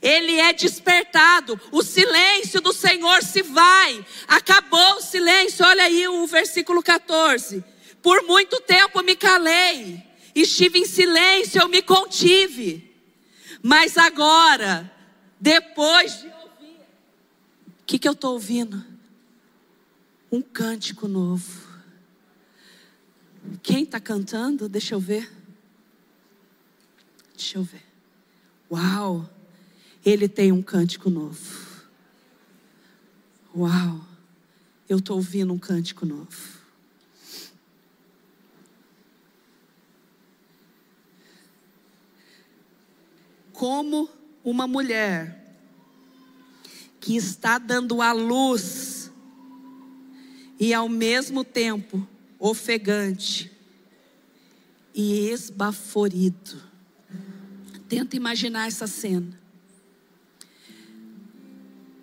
ele 0.00 0.40
é 0.40 0.54
despertado, 0.54 1.60
o 1.70 1.82
silêncio 1.82 2.58
do 2.62 2.72
Senhor 2.72 3.22
se 3.22 3.42
vai, 3.42 4.04
acabou 4.26 4.94
o 4.94 5.02
silêncio, 5.02 5.66
olha 5.66 5.84
aí 5.84 6.08
o 6.08 6.26
versículo 6.26 6.82
14. 6.82 7.62
Por 8.02 8.22
muito 8.22 8.58
tempo 8.62 9.02
me 9.02 9.14
calei, 9.14 10.02
estive 10.34 10.78
em 10.78 10.86
silêncio, 10.86 11.60
eu 11.60 11.68
me 11.68 11.82
contive, 11.82 12.90
mas 13.62 13.98
agora 13.98 14.90
depois 15.40 16.20
de 16.20 16.28
ouvir, 16.28 16.80
o 17.66 17.84
que, 17.86 17.98
que 17.98 18.06
eu 18.06 18.12
estou 18.12 18.34
ouvindo? 18.34 18.84
Um 20.30 20.42
cântico 20.42 21.08
novo. 21.08 21.68
Quem 23.62 23.84
está 23.84 23.98
cantando? 23.98 24.68
Deixa 24.68 24.94
eu 24.94 25.00
ver. 25.00 25.32
Deixa 27.34 27.58
eu 27.58 27.62
ver. 27.62 27.82
Uau! 28.70 29.28
Ele 30.04 30.28
tem 30.28 30.52
um 30.52 30.62
cântico 30.62 31.10
novo. 31.10 31.68
Uau! 33.56 34.10
eu 34.90 34.98
estou 34.98 35.16
ouvindo 35.16 35.52
um 35.52 35.58
cântico 35.58 36.04
novo. 36.04 36.58
Como 43.52 44.08
uma 44.44 44.66
mulher 44.66 45.38
que 47.00 47.16
está 47.16 47.58
dando 47.58 48.02
à 48.02 48.12
luz 48.12 49.10
e 50.58 50.74
ao 50.74 50.88
mesmo 50.88 51.42
tempo 51.42 52.06
ofegante 52.38 53.50
e 54.94 55.28
esbaforido. 55.28 56.62
Tenta 57.88 58.16
imaginar 58.16 58.66
essa 58.66 58.86
cena. 58.86 59.38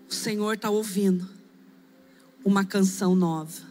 O 0.10 0.14
Senhor 0.14 0.54
está 0.54 0.70
ouvindo 0.70 1.28
uma 2.44 2.64
canção 2.64 3.16
nova. 3.16 3.68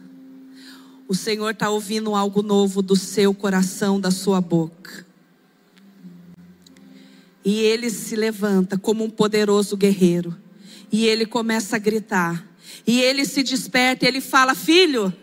O 1.07 1.15
Senhor 1.15 1.51
está 1.51 1.69
ouvindo 1.69 2.13
algo 2.13 2.43
novo 2.43 2.81
do 2.81 2.95
seu 2.95 3.33
coração, 3.33 3.99
da 3.99 4.11
sua 4.11 4.41
boca. 4.41 5.06
E 7.47 7.61
ele 7.61 7.89
se 7.89 8.13
levanta 8.13 8.77
como 8.77 9.05
um 9.05 9.09
poderoso 9.09 9.77
guerreiro. 9.77 10.37
E 10.91 11.05
ele 11.07 11.25
começa 11.25 11.77
a 11.77 11.79
gritar. 11.79 12.45
E 12.85 12.99
ele 12.99 13.23
se 13.23 13.41
desperta 13.41 14.03
e 14.03 14.07
ele 14.09 14.19
fala: 14.19 14.53
Filho, 14.53 15.15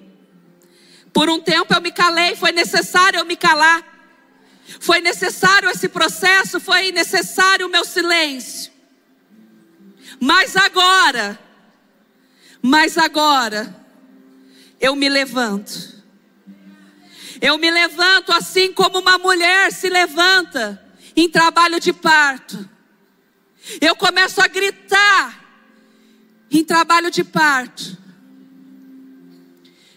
por 1.13 1.29
um 1.29 1.39
tempo 1.39 1.75
eu 1.75 1.83
me 1.83 1.93
calei, 1.93 2.35
foi 2.35 2.51
necessário 2.51 3.19
eu 3.19 3.27
me 3.27 3.37
calar. 3.37 3.85
Foi 4.81 5.03
necessário 5.03 5.69
esse 5.69 5.87
processo, 5.87 6.59
foi 6.59 6.91
necessário 6.93 7.67
o 7.67 7.71
meu 7.71 7.85
silêncio. 7.85 8.73
Mas 10.19 10.57
agora, 10.57 11.39
mas 12.63 12.97
agora, 12.97 13.85
eu 14.81 14.97
me 14.97 15.11
levanto. 15.11 15.93
Eu 17.39 17.59
me 17.59 17.71
levanto 17.71 18.33
assim 18.33 18.73
como 18.73 19.01
uma 19.01 19.19
mulher 19.19 19.71
se 19.71 19.91
levanta 19.91 20.83
em 21.17 21.29
trabalho 21.29 21.81
de 21.81 21.93
parto. 21.93 22.69
Eu 23.81 23.97
começo 23.97 24.41
a 24.41 24.47
gritar 24.47 25.43
em 26.51 26.65
trabalho 26.65 27.11
de 27.11 27.25
parto. 27.25 27.97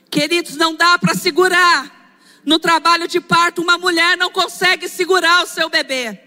Queridos, 0.09 0.55
não 0.55 0.75
dá 0.75 0.97
para 0.97 1.13
segurar 1.13 1.97
no 2.45 2.57
trabalho 2.57 3.09
de 3.09 3.19
parto, 3.19 3.61
uma 3.61 3.77
mulher 3.77 4.15
não 4.15 4.31
consegue 4.31 4.87
segurar 4.87 5.43
o 5.43 5.47
seu 5.47 5.69
bebê. 5.69 6.17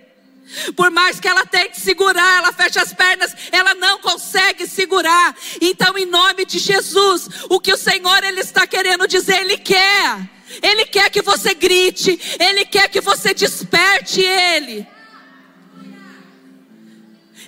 Por 0.76 0.90
mais 0.90 1.18
que 1.18 1.28
ela 1.28 1.46
tente 1.46 1.80
segurar, 1.80 2.38
ela 2.38 2.52
fecha 2.52 2.82
as 2.82 2.92
pernas, 2.92 3.34
ela 3.50 3.72
não 3.74 4.00
consegue 4.00 4.66
segurar. 4.66 5.34
Então, 5.60 5.96
em 5.96 6.04
nome 6.04 6.44
de 6.44 6.58
Jesus, 6.58 7.28
o 7.48 7.58
que 7.58 7.72
o 7.72 7.76
Senhor 7.76 8.22
ele 8.24 8.40
está 8.40 8.66
querendo 8.66 9.08
dizer, 9.08 9.40
ele 9.40 9.56
quer. 9.56 10.39
Ele 10.62 10.84
quer 10.86 11.10
que 11.10 11.22
você 11.22 11.54
grite, 11.54 12.18
ele 12.38 12.64
quer 12.64 12.88
que 12.88 13.00
você 13.00 13.32
desperte 13.32 14.20
ele. 14.20 14.86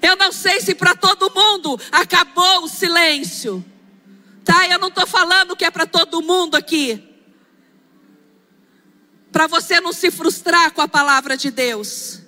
Eu 0.01 0.17
não 0.17 0.33
sei 0.33 0.61
se 0.61 0.75
para 0.75 0.95
todo 0.95 1.33
mundo 1.35 1.81
acabou 1.91 2.65
o 2.65 2.69
silêncio. 2.69 3.65
Tá? 4.45 4.69
Eu 4.69 4.79
não 4.79 4.89
estou 4.89 5.07
falando 5.07 5.57
que 5.57 5.65
é 5.65 5.71
para 5.71 5.87
todo 5.87 6.23
mundo 6.23 6.57
aqui 6.57 7.13
para 9.33 9.47
você 9.47 9.81
não 9.81 9.93
se 9.93 10.11
frustrar 10.11 10.73
com 10.73 10.83
a 10.83 10.87
palavra 10.87 11.37
de 11.37 11.51
Deus. 11.51 12.21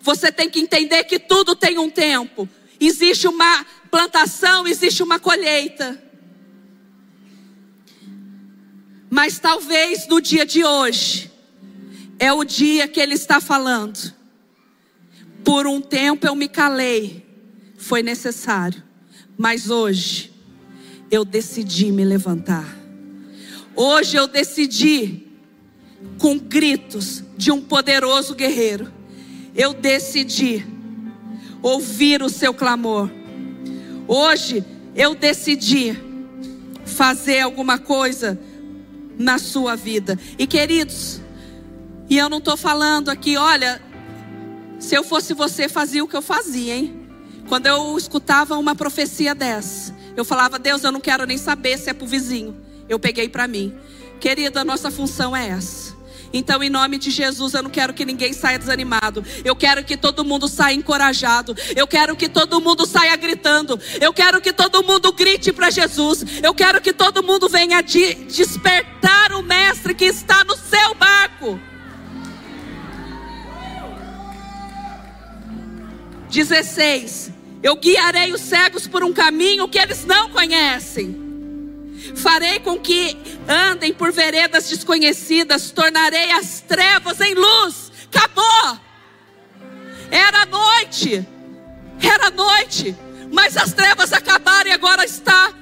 Você 0.00 0.32
tem 0.32 0.48
que 0.48 0.58
entender 0.58 1.04
que 1.04 1.18
tudo 1.18 1.54
tem 1.54 1.78
um 1.78 1.90
tempo. 1.90 2.48
Existe 2.80 3.28
uma 3.28 3.64
plantação, 3.90 4.66
existe 4.66 5.02
uma 5.02 5.20
colheita. 5.20 6.02
Mas 9.14 9.38
talvez 9.38 10.08
no 10.08 10.20
dia 10.20 10.44
de 10.44 10.64
hoje 10.64 11.30
é 12.18 12.32
o 12.32 12.42
dia 12.42 12.88
que 12.88 12.98
ele 12.98 13.14
está 13.14 13.40
falando. 13.40 14.12
Por 15.44 15.68
um 15.68 15.80
tempo 15.80 16.26
eu 16.26 16.34
me 16.34 16.48
calei, 16.48 17.24
foi 17.78 18.02
necessário, 18.02 18.82
mas 19.38 19.70
hoje 19.70 20.32
eu 21.12 21.24
decidi 21.24 21.92
me 21.92 22.04
levantar. 22.04 22.66
Hoje 23.76 24.16
eu 24.16 24.26
decidi 24.26 25.28
com 26.18 26.36
gritos 26.36 27.22
de 27.36 27.52
um 27.52 27.60
poderoso 27.60 28.34
guerreiro, 28.34 28.92
eu 29.54 29.72
decidi 29.72 30.66
ouvir 31.62 32.20
o 32.20 32.28
seu 32.28 32.52
clamor. 32.52 33.08
Hoje 34.08 34.64
eu 34.92 35.14
decidi 35.14 35.96
fazer 36.84 37.42
alguma 37.42 37.78
coisa 37.78 38.36
na 39.18 39.38
sua 39.38 39.76
vida. 39.76 40.18
E 40.38 40.46
queridos, 40.46 41.20
e 42.08 42.18
eu 42.18 42.28
não 42.28 42.38
estou 42.38 42.56
falando 42.56 43.08
aqui, 43.08 43.36
olha, 43.36 43.80
se 44.78 44.94
eu 44.94 45.02
fosse 45.02 45.34
você, 45.34 45.68
fazia 45.68 46.04
o 46.04 46.08
que 46.08 46.16
eu 46.16 46.22
fazia, 46.22 46.74
hein? 46.74 47.08
Quando 47.48 47.66
eu 47.66 47.96
escutava 47.96 48.56
uma 48.56 48.74
profecia 48.74 49.34
dessa, 49.34 49.94
eu 50.16 50.24
falava, 50.24 50.58
Deus, 50.58 50.82
eu 50.84 50.92
não 50.92 51.00
quero 51.00 51.26
nem 51.26 51.36
saber 51.36 51.78
se 51.78 51.90
é 51.90 51.92
para 51.92 52.04
o 52.04 52.08
vizinho. 52.08 52.56
Eu 52.88 52.98
peguei 52.98 53.28
para 53.28 53.48
mim. 53.48 53.74
Querido, 54.20 54.58
a 54.58 54.64
nossa 54.64 54.90
função 54.90 55.36
é 55.36 55.48
essa. 55.48 55.83
Então, 56.36 56.64
em 56.64 56.68
nome 56.68 56.98
de 56.98 57.12
Jesus, 57.12 57.54
eu 57.54 57.62
não 57.62 57.70
quero 57.70 57.94
que 57.94 58.04
ninguém 58.04 58.32
saia 58.32 58.58
desanimado. 58.58 59.24
Eu 59.44 59.54
quero 59.54 59.84
que 59.84 59.96
todo 59.96 60.24
mundo 60.24 60.48
saia 60.48 60.74
encorajado. 60.74 61.56
Eu 61.76 61.86
quero 61.86 62.16
que 62.16 62.28
todo 62.28 62.60
mundo 62.60 62.84
saia 62.84 63.14
gritando. 63.14 63.78
Eu 64.00 64.12
quero 64.12 64.40
que 64.40 64.52
todo 64.52 64.82
mundo 64.82 65.12
grite 65.12 65.52
para 65.52 65.70
Jesus. 65.70 66.24
Eu 66.42 66.52
quero 66.52 66.80
que 66.80 66.92
todo 66.92 67.22
mundo 67.22 67.48
venha 67.48 67.80
de 67.82 68.14
despertar 68.14 69.32
o 69.32 69.42
Mestre 69.42 69.94
que 69.94 70.06
está 70.06 70.42
no 70.42 70.56
seu 70.56 70.92
barco. 70.96 71.60
16. 76.28 77.30
Eu 77.62 77.76
guiarei 77.76 78.32
os 78.32 78.40
cegos 78.40 78.88
por 78.88 79.04
um 79.04 79.12
caminho 79.12 79.68
que 79.68 79.78
eles 79.78 80.04
não 80.04 80.30
conhecem. 80.30 81.23
Farei 82.14 82.60
com 82.60 82.78
que 82.78 83.16
andem 83.48 83.92
por 83.92 84.12
veredas 84.12 84.68
desconhecidas, 84.68 85.70
tornarei 85.70 86.30
as 86.32 86.60
trevas 86.60 87.20
em 87.20 87.34
luz. 87.34 87.92
Acabou. 88.12 88.80
Era 90.10 90.46
noite, 90.46 91.26
era 92.00 92.30
noite, 92.30 92.94
mas 93.32 93.56
as 93.56 93.72
trevas 93.72 94.12
acabaram 94.12 94.70
e 94.70 94.72
agora 94.72 95.04
está 95.04 95.52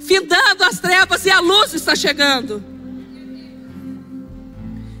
findando 0.00 0.62
as 0.62 0.78
trevas 0.78 1.24
e 1.26 1.30
a 1.30 1.40
luz 1.40 1.74
está 1.74 1.96
chegando. 1.96 2.62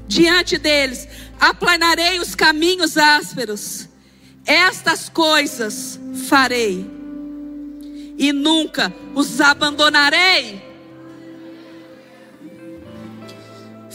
Diante 0.08 0.58
deles, 0.58 1.06
aplanarei 1.38 2.18
os 2.18 2.34
caminhos 2.34 2.96
ásperos. 2.96 3.88
Estas 4.44 5.08
coisas 5.08 5.98
farei 6.28 6.88
e 8.18 8.32
nunca 8.32 8.92
os 9.14 9.40
abandonarei. 9.40 10.65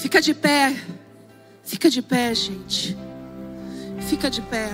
Fica 0.01 0.19
de 0.19 0.33
pé. 0.33 0.75
Fica 1.63 1.87
de 1.87 2.01
pé, 2.01 2.33
gente. 2.33 2.97
Fica 4.09 4.31
de 4.31 4.41
pé. 4.41 4.67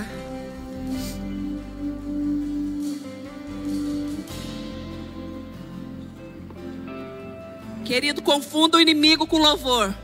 Querido, 7.84 8.22
confunda 8.22 8.78
o 8.78 8.80
inimigo 8.80 9.26
com 9.26 9.36
louvor. 9.36 9.94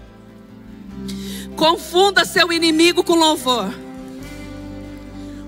Confunda 1.57 2.27
seu 2.27 2.53
inimigo 2.53 3.03
com 3.03 3.15
louvor. 3.15 3.75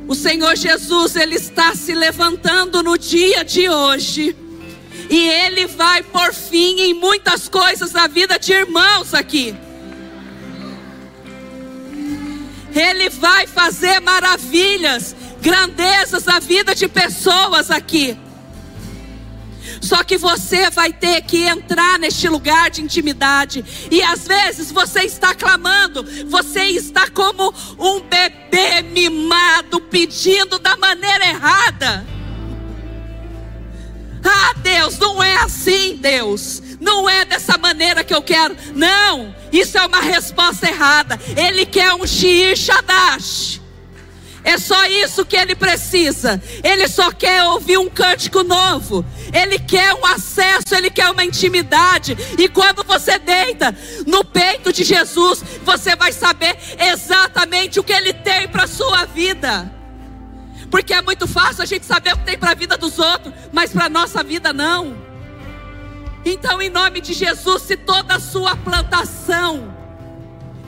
O 0.09 0.15
Senhor 0.15 0.57
Jesus, 0.57 1.17
Ele 1.17 1.35
está 1.35 1.75
se 1.75 1.95
levantando 1.95 2.83
no 2.83 2.97
dia 2.97 3.45
de 3.45 3.69
hoje. 3.69 4.35
E 5.11 5.29
Ele 5.29 5.67
vai 5.67 6.03
por 6.03 6.33
fim 6.33 6.81
em 6.81 6.95
muitas 6.95 7.47
coisas 7.47 7.93
na 7.93 8.07
vida 8.07 8.39
de 8.39 8.55
irmãos 8.55 9.13
aqui. 9.13 9.66
Ele 12.77 13.09
vai 13.09 13.47
fazer 13.47 14.01
maravilhas, 14.01 15.17
grandezas 15.41 16.25
na 16.25 16.39
vida 16.39 16.75
de 16.75 16.87
pessoas 16.87 17.71
aqui. 17.71 18.19
Só 19.81 20.03
que 20.03 20.17
você 20.17 20.71
vai 20.71 20.93
ter 20.93 21.23
que 21.23 21.45
entrar 21.45 21.99
neste 21.99 22.29
lugar 22.29 22.71
de 22.71 22.83
intimidade. 22.83 23.65
E 23.91 24.03
às 24.03 24.27
vezes 24.27 24.71
você 24.71 25.03
está 25.03 25.35
clamando, 25.35 26.05
você 26.27 26.65
está 26.65 27.09
como 27.11 27.53
um 27.79 28.01
bebê 28.01 28.83
mimado, 28.83 29.81
pedindo 29.81 30.59
da 30.59 30.77
maneira 30.77 31.27
errada. 31.27 32.07
Ah, 34.25 34.55
Deus, 34.63 34.99
não 34.99 35.23
é 35.23 35.37
assim, 35.37 35.97
Deus. 35.97 36.63
Não 36.81 37.09
é 37.09 37.25
dessa 37.25 37.57
maneira 37.59 38.05
que 38.05 38.15
eu 38.15 38.23
quero. 38.23 38.57
Não, 38.75 39.35
isso 39.53 39.79
é 39.79 39.87
uma 39.87 40.01
resposta 40.01 40.69
errada. 40.69 41.19
Ele 41.37 41.65
quer 41.67 41.95
um 41.95 42.07
Shir 42.07 42.57
Shadash. 42.57 43.61
É 44.47 44.59
só 44.59 44.87
isso 44.87 45.27
que 45.27 45.35
ele 45.35 45.57
precisa. 45.57 46.41
Ele 46.63 46.87
só 46.87 47.11
quer 47.11 47.43
ouvir 47.43 47.79
um 47.79 47.91
cântico 47.91 48.45
novo. 48.45 49.05
Ele 49.33 49.59
quer 49.59 49.93
um 49.95 50.07
acesso, 50.07 50.73
ele 50.73 50.89
quer 50.89 51.11
uma 51.11 51.25
intimidade. 51.25 52.17
E 52.39 52.49
quando 52.49 52.85
você 52.85 53.19
deita 53.19 53.77
no 54.07 54.25
peito 54.25 54.73
de 54.73 54.85
Jesus, 54.85 55.43
você 55.65 55.97
vai 55.97 56.13
saber 56.13 56.57
exatamente 56.79 57.81
o 57.81 57.83
que 57.83 57.93
ele 57.93 58.13
tem 58.13 58.47
para 58.47 58.69
sua 58.69 59.05
vida. 59.05 59.69
Porque 60.71 60.95
é 60.95 61.03
muito 61.03 61.27
fácil 61.27 61.65
a 61.65 61.67
gente 61.67 61.85
saber 61.85 62.15
o 62.15 62.19
que 62.19 62.25
tem 62.25 62.39
para 62.39 62.53
a 62.53 62.55
vida 62.55 62.77
dos 62.77 63.01
outros, 63.01 63.35
mas 63.53 63.73
para 63.73 63.87
a 63.87 63.89
nossa 63.91 64.23
vida 64.23 64.53
não. 64.53 65.06
Então, 66.29 66.61
em 66.61 66.69
nome 66.69 67.01
de 67.01 67.13
Jesus, 67.13 67.63
se 67.63 67.77
toda 67.77 68.17
a 68.17 68.21
sua 68.21 68.57
plantação 68.57 69.73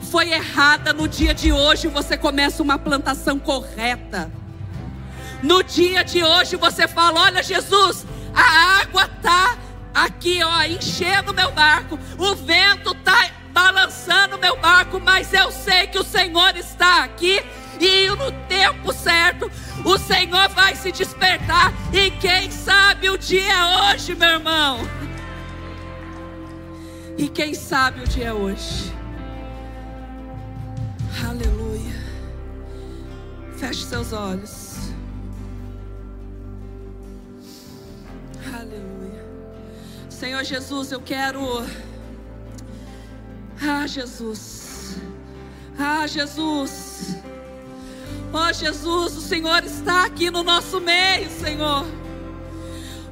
foi 0.09 0.31
errada, 0.31 0.93
no 0.93 1.05
dia 1.05 1.33
de 1.33 1.51
hoje 1.51 1.89
você 1.89 2.15
começa 2.15 2.63
uma 2.63 2.79
plantação 2.79 3.37
correta. 3.37 4.31
No 5.43 5.61
dia 5.61 6.01
de 6.01 6.23
hoje 6.23 6.55
você 6.55 6.87
fala: 6.87 7.23
Olha, 7.23 7.43
Jesus, 7.43 8.05
a 8.33 8.79
água 8.83 9.03
está 9.03 9.57
aqui, 9.93 10.41
ó, 10.41 10.63
enchendo 10.63 11.33
meu 11.33 11.51
barco, 11.51 11.99
o 12.17 12.35
vento 12.35 12.93
está 12.93 13.29
balançando 13.51 14.37
meu 14.37 14.55
barco, 14.55 14.97
mas 15.01 15.33
eu 15.33 15.51
sei 15.51 15.87
que 15.87 15.99
o 15.99 16.05
Senhor 16.05 16.55
está 16.55 17.03
aqui 17.03 17.43
e 17.81 18.07
no 18.11 18.31
tempo 18.47 18.93
certo 18.93 19.51
o 19.83 19.97
Senhor 19.97 20.47
vai 20.55 20.73
se 20.77 20.89
despertar. 20.89 21.73
E 21.91 22.11
quem 22.11 22.49
sabe 22.49 23.09
o 23.09 23.17
dia 23.17 23.51
é 23.51 23.91
hoje, 23.91 24.15
meu 24.15 24.29
irmão. 24.29 24.98
E 27.19 27.27
quem 27.27 27.53
sabe 27.53 28.01
o 28.01 28.07
dia 28.07 28.27
é 28.27 28.33
hoje. 28.33 28.93
Aleluia. 31.27 31.93
Feche 33.57 33.83
seus 33.83 34.13
olhos. 34.13 34.77
Aleluia. 38.57 39.25
Senhor 40.09 40.45
Jesus, 40.45 40.93
eu 40.93 41.01
quero. 41.01 41.41
Ah, 43.61 43.85
Jesus. 43.85 44.95
Ah, 45.77 46.07
Jesus. 46.07 47.17
Oh, 48.31 48.53
Jesus, 48.53 49.17
o 49.17 49.21
Senhor 49.21 49.61
está 49.65 50.05
aqui 50.05 50.31
no 50.31 50.41
nosso 50.41 50.79
meio, 50.79 51.29
Senhor. 51.29 51.85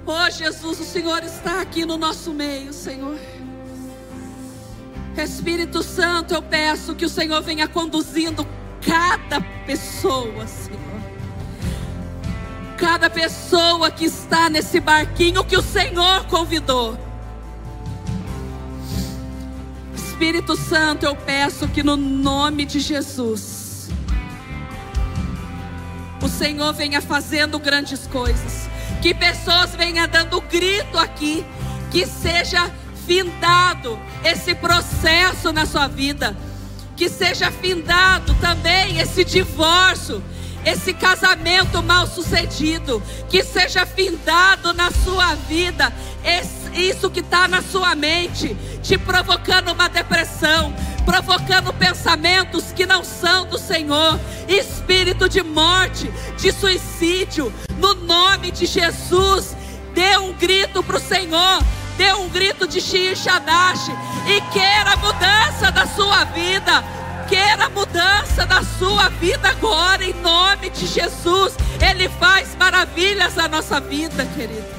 Oh, 0.06 0.30
Jesus, 0.30 0.80
o 0.80 0.86
Senhor 0.86 1.22
está 1.26 1.60
aqui 1.60 1.86
no 1.86 1.98
nosso 1.98 2.32
meio, 2.34 2.72
Senhor. 2.72 3.20
Espírito 5.24 5.84
Santo, 5.84 6.34
eu 6.34 6.42
peço 6.42 6.96
que 6.96 7.06
o 7.06 7.10
Senhor 7.10 7.42
venha 7.42 7.68
conduzindo 7.68 8.48
cada 8.86 9.42
pessoa, 9.66 10.46
Senhor. 10.48 10.80
Cada 12.78 13.10
pessoa 13.10 13.90
que 13.90 14.06
está 14.06 14.50
nesse 14.50 14.80
barquinho 14.80 15.44
que 15.44 15.58
o 15.58 15.62
Senhor 15.62 16.26
convidou. 16.26 16.98
Espírito 19.96 20.56
Santo, 20.56 21.06
eu 21.06 21.16
peço 21.16 21.68
que 21.68 21.84
no 21.84 21.96
nome 21.96 22.66
de 22.66 22.80
Jesus, 22.80 23.90
o 26.22 26.28
Senhor 26.28 26.74
venha 26.74 27.02
fazendo 27.02 27.60
grandes 27.60 28.08
coisas. 28.08 28.68
Que 29.02 29.14
pessoas 29.14 29.76
venham 29.76 30.08
dando 30.08 30.42
grito 30.42 30.98
aqui. 30.98 31.46
Que 31.92 32.06
seja 32.06 32.72
findado 33.08 33.98
esse 34.24 34.54
processo 34.54 35.54
na 35.54 35.66
sua 35.66 35.88
vida. 35.88 36.36
Que 36.96 37.10
seja 37.10 37.50
findado 37.50 38.34
também 38.36 39.00
esse 39.00 39.24
divórcio, 39.24 40.22
esse 40.66 40.94
casamento 40.94 41.82
mal 41.82 42.06
sucedido. 42.06 43.02
Que 43.30 43.44
seja 43.44 43.86
findado 43.86 44.74
na 44.74 44.92
sua 44.92 45.36
vida 45.36 45.94
esse, 46.24 46.90
isso 46.90 47.10
que 47.10 47.22
está 47.22 47.48
na 47.48 47.62
sua 47.62 47.96
mente, 47.96 48.56
te 48.84 48.98
provocando 48.98 49.72
uma 49.72 49.88
depressão, 49.88 50.74
provocando 51.06 51.74
pensamentos 51.74 52.74
que 52.74 52.86
não 52.86 53.04
são 53.04 53.46
do 53.46 53.58
Senhor, 53.58 54.20
espírito 54.48 55.30
de 55.30 55.42
morte, 55.42 56.12
de 56.38 56.52
suicídio, 56.52 57.54
no 57.80 57.94
nome 57.94 58.52
de 58.52 58.66
Jesus. 58.66 59.56
Dê 59.94 60.18
um 60.18 60.34
grito 60.34 60.84
para 60.84 60.98
o 60.98 61.00
Senhor, 61.00 61.64
dê 61.98 62.14
um 62.14 62.30
grito 62.30 62.68
de 62.68 62.80
Shadash 62.80 63.90
e 64.28 64.42
queira 64.54 64.94
a 64.94 64.98
mudança 64.98 65.72
da 65.72 65.86
sua 65.88 66.24
vida. 66.26 66.84
Queira 67.28 67.66
a 67.66 67.70
mudança 67.70 68.46
da 68.46 68.64
sua 68.64 69.10
vida 69.10 69.50
agora, 69.50 70.04
em 70.04 70.14
nome 70.14 70.70
de 70.70 70.86
Jesus. 70.86 71.56
Ele 71.82 72.08
faz 72.08 72.56
maravilhas 72.56 73.36
na 73.36 73.50
nossa 73.50 73.82
vida, 73.82 74.26
querido. 74.28 74.78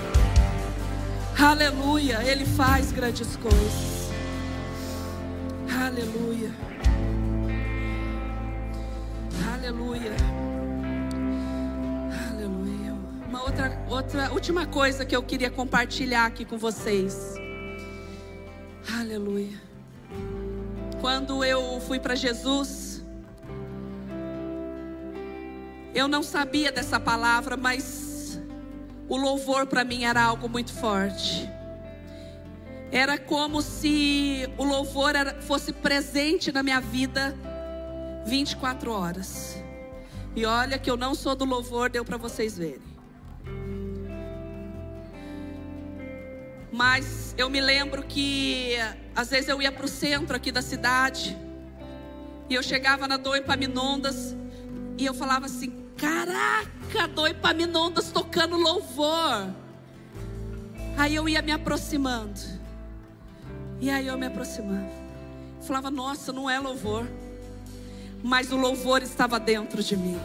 Aleluia, 1.39 2.21
Ele 2.25 2.47
faz 2.47 2.91
grandes 2.91 3.37
coisas. 3.37 4.11
Aleluia. 5.71 6.51
Aleluia. 9.55 10.47
Uma 13.29 13.43
outra, 13.43 13.79
outra 13.91 14.33
última 14.33 14.64
coisa 14.64 15.05
que 15.05 15.14
eu 15.14 15.22
queria 15.22 15.51
compartilhar 15.51 16.24
aqui 16.24 16.47
com 16.47 16.57
vocês. 16.57 17.35
Aleluia. 18.99 19.61
Quando 20.99 21.45
eu 21.45 21.79
fui 21.83 22.01
para 22.01 22.14
Jesus, 22.14 23.05
eu 25.95 26.09
não 26.09 26.22
sabia 26.22 26.72
dessa 26.72 26.99
palavra, 26.99 27.55
mas 27.55 28.41
o 29.11 29.16
louvor 29.18 29.66
para 29.66 29.85
mim 29.85 30.05
era 30.05 30.22
algo 30.22 30.49
muito 30.49 30.72
forte. 30.72 31.47
Era 32.91 33.18
como 33.18 33.61
se 33.61 34.49
o 34.57 34.64
louvor 34.64 35.12
fosse 35.43 35.70
presente 35.70 36.51
na 36.51 36.62
minha 36.62 36.81
vida 36.81 37.37
24 38.24 38.91
horas. 38.91 39.62
E 40.35 40.47
olha 40.47 40.79
que 40.79 40.91
eu 40.91 40.97
não 40.97 41.14
sou 41.14 41.37
do 41.37 41.45
louvor, 41.45 41.91
deu 41.91 42.07
para 42.07 42.16
vocês 42.16 42.57
verem. 42.57 42.88
Mas 46.73 47.35
eu 47.39 47.49
me 47.49 47.61
lembro 47.61 48.03
que 48.03 48.77
às 49.14 49.31
vezes 49.31 49.49
eu 49.49 49.61
ia 49.61 49.73
para 49.73 49.85
o 49.85 49.89
centro 49.89 50.37
aqui 50.37 50.53
da 50.53 50.62
cidade 50.62 51.37
e 52.49 52.55
eu 52.55 52.62
chegava 52.62 53.09
na 53.09 53.16
Dom 53.16 53.35
Epaminondas 53.35 54.37
e 54.97 55.05
eu 55.05 55.14
falava 55.14 55.47
assim: 55.47 55.85
Caraca, 55.97 57.09
Dom 57.14 57.27
Epaminondas 57.27 58.11
tocando 58.11 58.57
louvor. 58.57 59.49
Aí 60.97 61.14
eu 61.14 61.29
ia 61.29 61.43
me 61.43 61.53
aproximando. 61.53 62.41
E 63.81 63.91
aí 63.91 64.07
eu 64.07 64.19
me 64.19 64.27
aproximava. 64.27 64.91
Falava: 65.62 65.91
Nossa, 65.91 66.33
não 66.33 66.49
é 66.49 66.59
louvor. 66.59 67.07
Mas 68.23 68.51
o 68.51 68.57
louvor 68.57 69.03
estava 69.03 69.39
dentro 69.39 69.83
de 69.83 69.97
mim. 69.97 70.19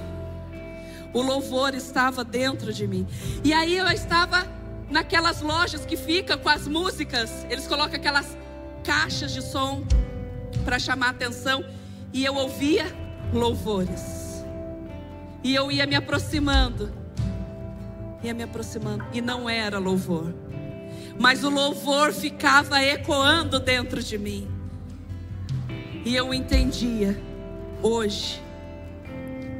O 1.13 1.21
louvor 1.21 1.75
estava 1.75 2.23
dentro 2.23 2.73
de 2.73 2.87
mim. 2.87 3.07
E 3.43 3.53
aí 3.53 3.77
eu 3.77 3.87
estava 3.87 4.47
naquelas 4.93 5.41
lojas 5.41 5.87
que 5.87 5.97
ficam 5.97 6.37
com 6.37 6.47
as 6.47 6.67
músicas, 6.67 7.47
eles 7.49 7.65
colocam 7.65 7.95
aquelas 7.95 8.37
caixas 8.83 9.33
de 9.33 9.41
som 9.41 9.83
para 10.63 10.77
chamar 10.77 11.09
atenção, 11.09 11.65
e 12.13 12.23
eu 12.23 12.35
ouvia 12.35 12.85
louvores. 13.33 14.45
E 15.43 15.55
eu 15.55 15.71
ia 15.71 15.87
me 15.87 15.95
aproximando, 15.95 16.93
ia 18.23 18.35
me 18.35 18.43
aproximando, 18.43 19.03
e 19.11 19.19
não 19.19 19.49
era 19.49 19.79
louvor, 19.79 20.31
mas 21.19 21.43
o 21.43 21.49
louvor 21.49 22.13
ficava 22.13 22.81
ecoando 22.83 23.59
dentro 23.59 24.01
de 24.01 24.17
mim, 24.17 24.47
e 26.05 26.15
eu 26.15 26.31
entendia, 26.31 27.19
hoje, 27.81 28.39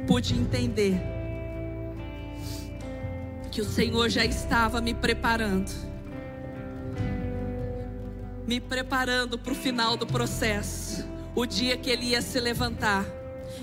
pude 0.06 0.32
entender 0.32 1.13
que 3.54 3.60
o 3.60 3.64
Senhor 3.64 4.08
já 4.08 4.24
estava 4.24 4.80
me 4.80 4.92
preparando. 4.92 5.70
Me 8.48 8.60
preparando 8.60 9.38
para 9.38 9.52
o 9.52 9.54
final 9.54 9.96
do 9.96 10.04
processo. 10.04 11.08
O 11.36 11.46
dia 11.46 11.76
que 11.76 11.88
Ele 11.88 12.06
ia 12.06 12.20
se 12.20 12.40
levantar 12.40 13.06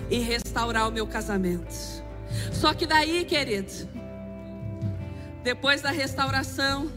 e 0.10 0.18
restaurar 0.20 0.88
o 0.88 0.92
meu 0.94 1.06
casamento. 1.06 1.76
Só 2.54 2.74
que 2.74 2.88
daí, 2.88 3.26
querido, 3.26 3.70
depois 5.44 5.82
da 5.82 5.92
restauração, 5.92 6.90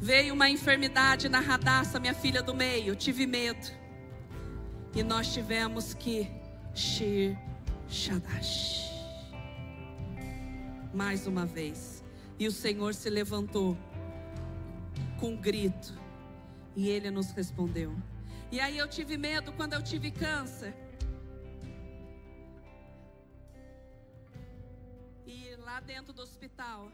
veio 0.00 0.34
uma 0.34 0.50
enfermidade 0.50 1.28
na 1.28 1.38
radaça, 1.38 2.00
minha 2.00 2.14
filha 2.14 2.42
do 2.42 2.52
meio. 2.52 2.96
tive 2.96 3.28
medo. 3.28 3.70
E 4.92 5.04
nós 5.04 5.32
tivemos 5.32 5.94
que 5.94 6.28
Shir 6.74 7.38
Shadash 7.88 8.89
mais 10.92 11.26
uma 11.26 11.46
vez. 11.46 12.04
E 12.38 12.46
o 12.46 12.52
Senhor 12.52 12.94
se 12.94 13.10
levantou 13.10 13.76
com 15.18 15.30
um 15.30 15.36
grito 15.36 15.98
e 16.74 16.88
ele 16.88 17.10
nos 17.10 17.30
respondeu. 17.32 17.94
E 18.50 18.58
aí 18.58 18.78
eu 18.78 18.88
tive 18.88 19.16
medo 19.16 19.52
quando 19.52 19.74
eu 19.74 19.82
tive 19.82 20.10
câncer. 20.10 20.74
E 25.26 25.54
lá 25.56 25.80
dentro 25.80 26.12
do 26.12 26.22
hospital. 26.22 26.90